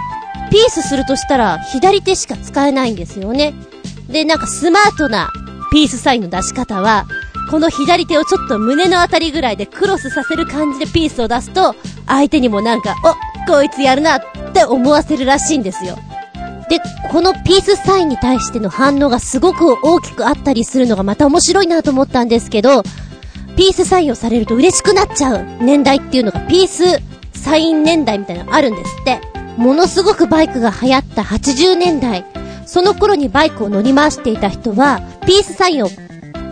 [0.51, 3.55] ピースするとしたら左手しか使えないんですよね。
[4.09, 5.31] で、なんかスマートな
[5.73, 7.07] ピースサインの出し方は、
[7.51, 11.75] この左手をちょっと胸のあたりぐらいでクロスさせる感じでピースを出すと、
[12.07, 12.95] 相手にもなんか、
[13.49, 14.21] お、こいつやるなっ
[14.53, 15.99] て思わせるらしいんですよ。
[16.69, 22.83] で、このピースサインに対しての反応がすごく大きくあったりするのがまた面白いなと思ったんですけど、
[23.57, 27.01] ピースサインをされると嬉しくなっちゃう年代っていうのがピース
[27.33, 29.21] サイン年代みたいなのあるんですって。
[29.57, 32.25] ものすごくバイクが流行った80年代。
[32.67, 35.89] その頃にバイクを乗り回していた人は、ピースサインを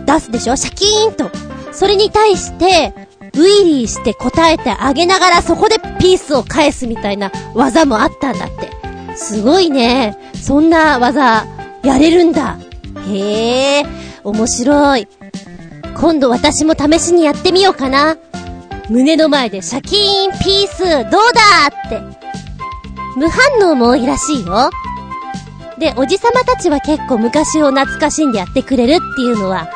[0.05, 0.55] 出すでしょ？
[0.55, 1.29] シャキーンと。
[1.73, 2.93] それに対して、
[3.33, 8.69] ウィリーして答えてあげながらそこでピースを返すみたいな技もあったんだって。
[9.15, 10.17] すごいね。
[10.33, 11.45] そんな技、
[11.83, 12.57] やれるんだ。
[13.07, 13.85] へえ、
[14.23, 15.07] 面白い。
[15.95, 18.17] 今度私も試しにやってみようかな。
[18.89, 21.41] 胸の前でシャキーンピースどうだ
[21.87, 22.01] って。
[23.15, 24.69] 無反応も多いらしいよ。
[25.77, 29.69] で、おじさまたちは結構昔を懐かしんでやってくれるっていうのは、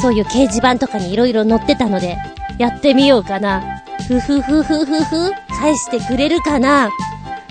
[0.00, 2.16] そういう掲示板とかに色々載ってたので、
[2.58, 3.62] やってみようかな。
[4.06, 6.90] ふふふふふふ、返してくれるかな。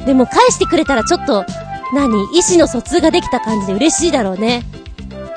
[0.07, 1.45] でも返してくれたらちょっと、
[1.93, 2.09] 何？
[2.33, 4.63] 意思の疎通ができた感じで嬉しいだろうね。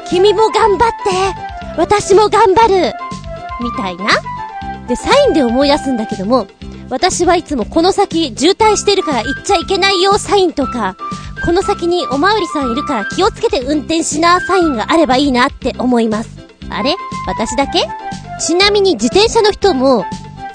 [0.08, 2.92] 君も頑張って私も頑張る
[3.60, 4.06] みたいな。
[4.88, 6.46] で、サインで思い出すんだけども、
[6.88, 10.96] 私はいつもこの先渋滞してるから行っちゃいけないよサインとか、
[11.44, 16.30] この先におまわりさんいるから気をつけて運転しなサインがあればいいなって思います。
[16.70, 16.94] あれ？
[17.26, 17.86] 私だけ？
[18.40, 20.04] ちなみに自転車の人も、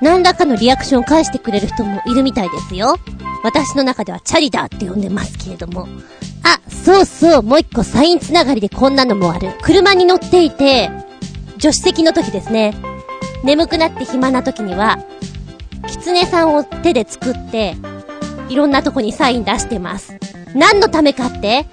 [0.01, 2.97] 何らかのリアクションを返してくれる人もいるみたいですよ。
[3.46, 5.88] 私の中ではチャリだって呼んでますけれども。
[6.43, 9.52] あ、そうそう、もう一個サインつながりでこんなのもある。
[9.62, 10.89] 車に乗っていて、
[11.60, 12.74] 助手席の時ですね。
[13.43, 14.98] 眠くなって暇な時には、
[15.86, 17.76] 狐さんを手で作って、
[18.50, 20.18] いろんなとこにサイン出してます。
[20.56, 21.68] 何のためかって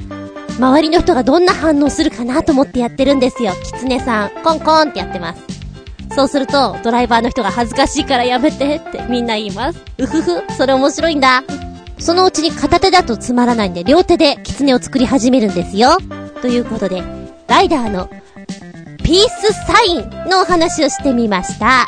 [0.59, 3.53] 周りの人がどんな反応するかなと思ってやってるんですよ。
[3.64, 5.62] 狐さん、コンコンってやってます。
[6.15, 9.83] そうすると、ドライバーの人が恥ずかしいからやめてってみんな言います。
[9.99, 11.43] うふふ、それ面白いんだ。
[11.99, 15.97] そのうちに片手だとつまらないんで、両手で狐を作り始めるんですよ。
[16.43, 17.03] ということで、
[17.49, 18.11] ライダーの、
[19.03, 21.87] ピースサインのお話をしてみました。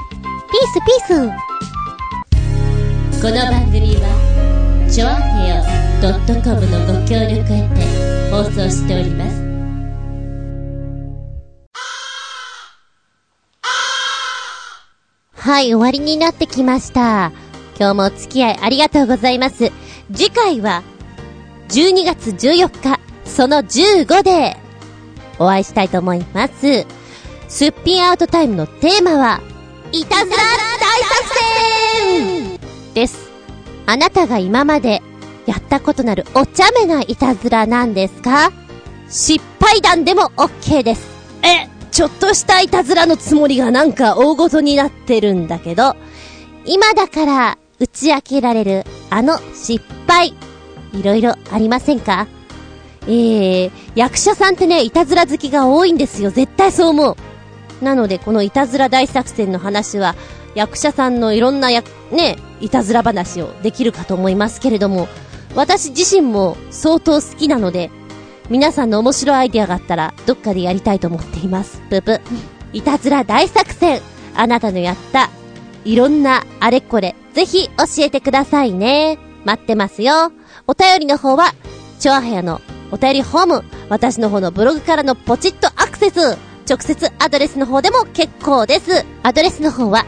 [0.50, 1.38] ピースピー
[3.18, 5.64] スこの番組は、ちょあへよ
[6.42, 9.43] .com のご協力へて放送しております。
[15.44, 17.30] はい、終わりになってきました。
[17.78, 19.72] 今日もお付き合いありがとうございます。
[20.10, 20.82] 次回は、
[21.68, 24.56] 12月14日、その15で、
[25.38, 26.86] お会いしたいと思います。
[27.48, 29.42] すっぴんアウトタイムのテーマは、
[29.92, 31.34] いたずら大作
[31.98, 32.60] 戦
[32.94, 33.30] です。
[33.84, 35.02] あなたが今まで
[35.44, 38.50] やったことなるお茶目ないたずらなんですか？
[39.10, 41.06] 失敗談でも OK です。
[41.42, 45.94] え、ちょっとしたいたずらのつもりがなんか大ごとになってるんだけど、
[46.66, 50.34] 今だから打ち明けられるあの失敗、
[50.92, 52.26] いろいろありませんか？
[53.02, 56.32] えー、役者さんってね、いたずら好きが多いんですよ。
[56.32, 57.16] 絶対そう思う。
[57.84, 60.16] なので、このいたずら大作戦の話は、
[60.56, 65.06] 役者さんのいろんなや、ね、いたずら話をできるかと思いますけれども、
[65.54, 67.92] 私自身も相当好きなので、
[68.50, 71.80] 皆さんの面白いアイディアがあったら、どっかでやりたいと思っています。
[71.88, 72.20] ぷぷ。
[72.72, 74.00] いたずら大作戦。
[74.36, 75.30] あなたのやった、
[75.84, 79.18] いろんなあれこれ、ぜひ教えてくださいね。
[79.44, 80.32] 待ってますよ。
[80.66, 81.54] お便りの方は、
[82.00, 86.36] チョアヘアのお便りホーム、私の方のブログからのポチッとアクセス、
[86.68, 89.04] 直接アドレスの方でも結構です。
[89.22, 90.04] アドレスの方は、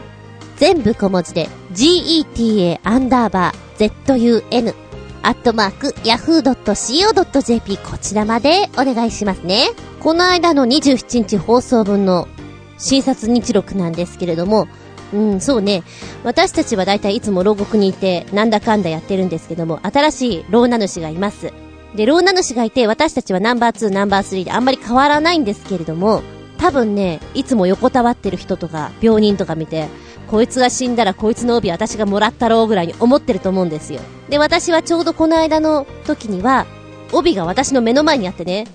[0.57, 4.86] 全部小文字で、geta アンダーバー zun
[5.27, 9.67] アットマーク yahoo.co.jp こちらまでお願いしますね。
[9.99, 12.29] この間の27日放送分の
[12.77, 14.69] 診察日録なんですけれども、
[15.13, 15.83] うん、そうね。
[16.23, 21.51] 私たちは大体いつも牢獄にいて、なんだかんだやってるんですけども、新しい老名主がいます。
[21.93, 26.23] で、老名主がいて、私たちはナンバー2、ナンバー3であんまり変わらないんですけれども、
[26.57, 29.89] 多分ね、いつも横たわってる人とか、病人とか見て、
[30.29, 34.01] こいつが死んだらこいつの帯私がもらったろうぐらいに思ってると思うんですよ。
[34.29, 36.65] で、私はちょうどこの間の時には、
[37.13, 38.65] 帯が私の目の前にあってね、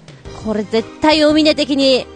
[0.44, 2.06] これ絶対お峰的に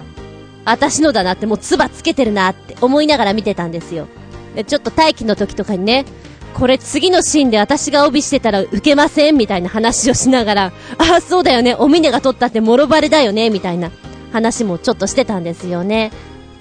[0.64, 4.08] 私のだなってもう唾つけてるなって思いながら見てたんですよ。
[4.54, 6.06] で、ちょっと待機の時とかにね、
[6.54, 13.90] これ次のシーンで私が帯してたら受けませんみたいな話をしながら、ああ、そうだよね、お峰が撮ったってもろバレだよね、みたいな
[14.32, 16.10] 話もちょっとしてたんですよね。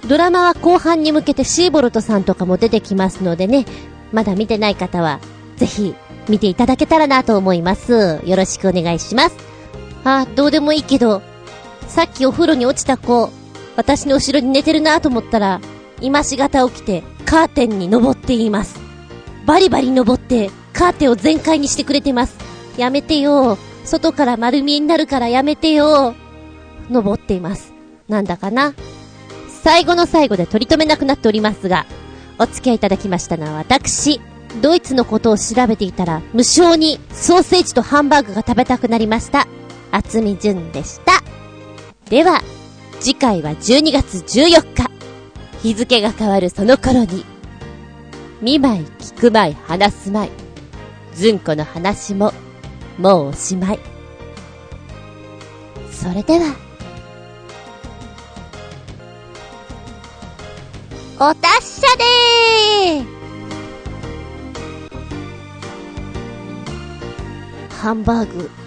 [0.07, 3.65] ドラマは後半に向けてシーボルトさんとかも出てきますのでね、
[4.11, 5.19] まだ見てない方は、
[5.57, 5.95] ぜひ
[6.29, 8.21] 見ていただけたらなと思います。
[8.23, 9.35] よろしくお願いします。
[10.03, 11.21] あ、どうでもいいけど、
[11.87, 13.31] さっきお風呂に落ちた子、
[13.75, 15.59] 私の後ろに寝てるなと思ったら、
[16.01, 18.79] 今しがた起きて、カーテンに登っています。
[19.45, 22.35] バリバリ登って、カーテンを全開にしてくれてます。
[22.77, 23.57] やめてよ。
[23.85, 26.13] 外から丸見えになるからやめてよ。
[26.89, 27.73] 登っています。
[28.07, 28.73] なんだかな？
[29.65, 31.87] 最後の最後で取り留めなくなっておりますが、
[32.37, 34.21] お付き合いいただきましたのは私、
[34.61, 39.47] ドイツのことを調べていたら、無償にソーセージとハンバーグが食べたくなりました。
[39.89, 41.23] 厚み純でした。
[42.11, 42.43] では、
[42.99, 44.91] 次回は12月14日。
[45.63, 47.25] 日付が変わるその頃に、
[48.43, 50.31] 見舞い、聞く舞い、話す舞い。
[51.15, 52.33] ずんこの話も、
[52.99, 53.79] もうおしまい。
[55.91, 56.64] それでは、
[61.17, 63.05] お達者で
[67.69, 68.64] ハンバーグ。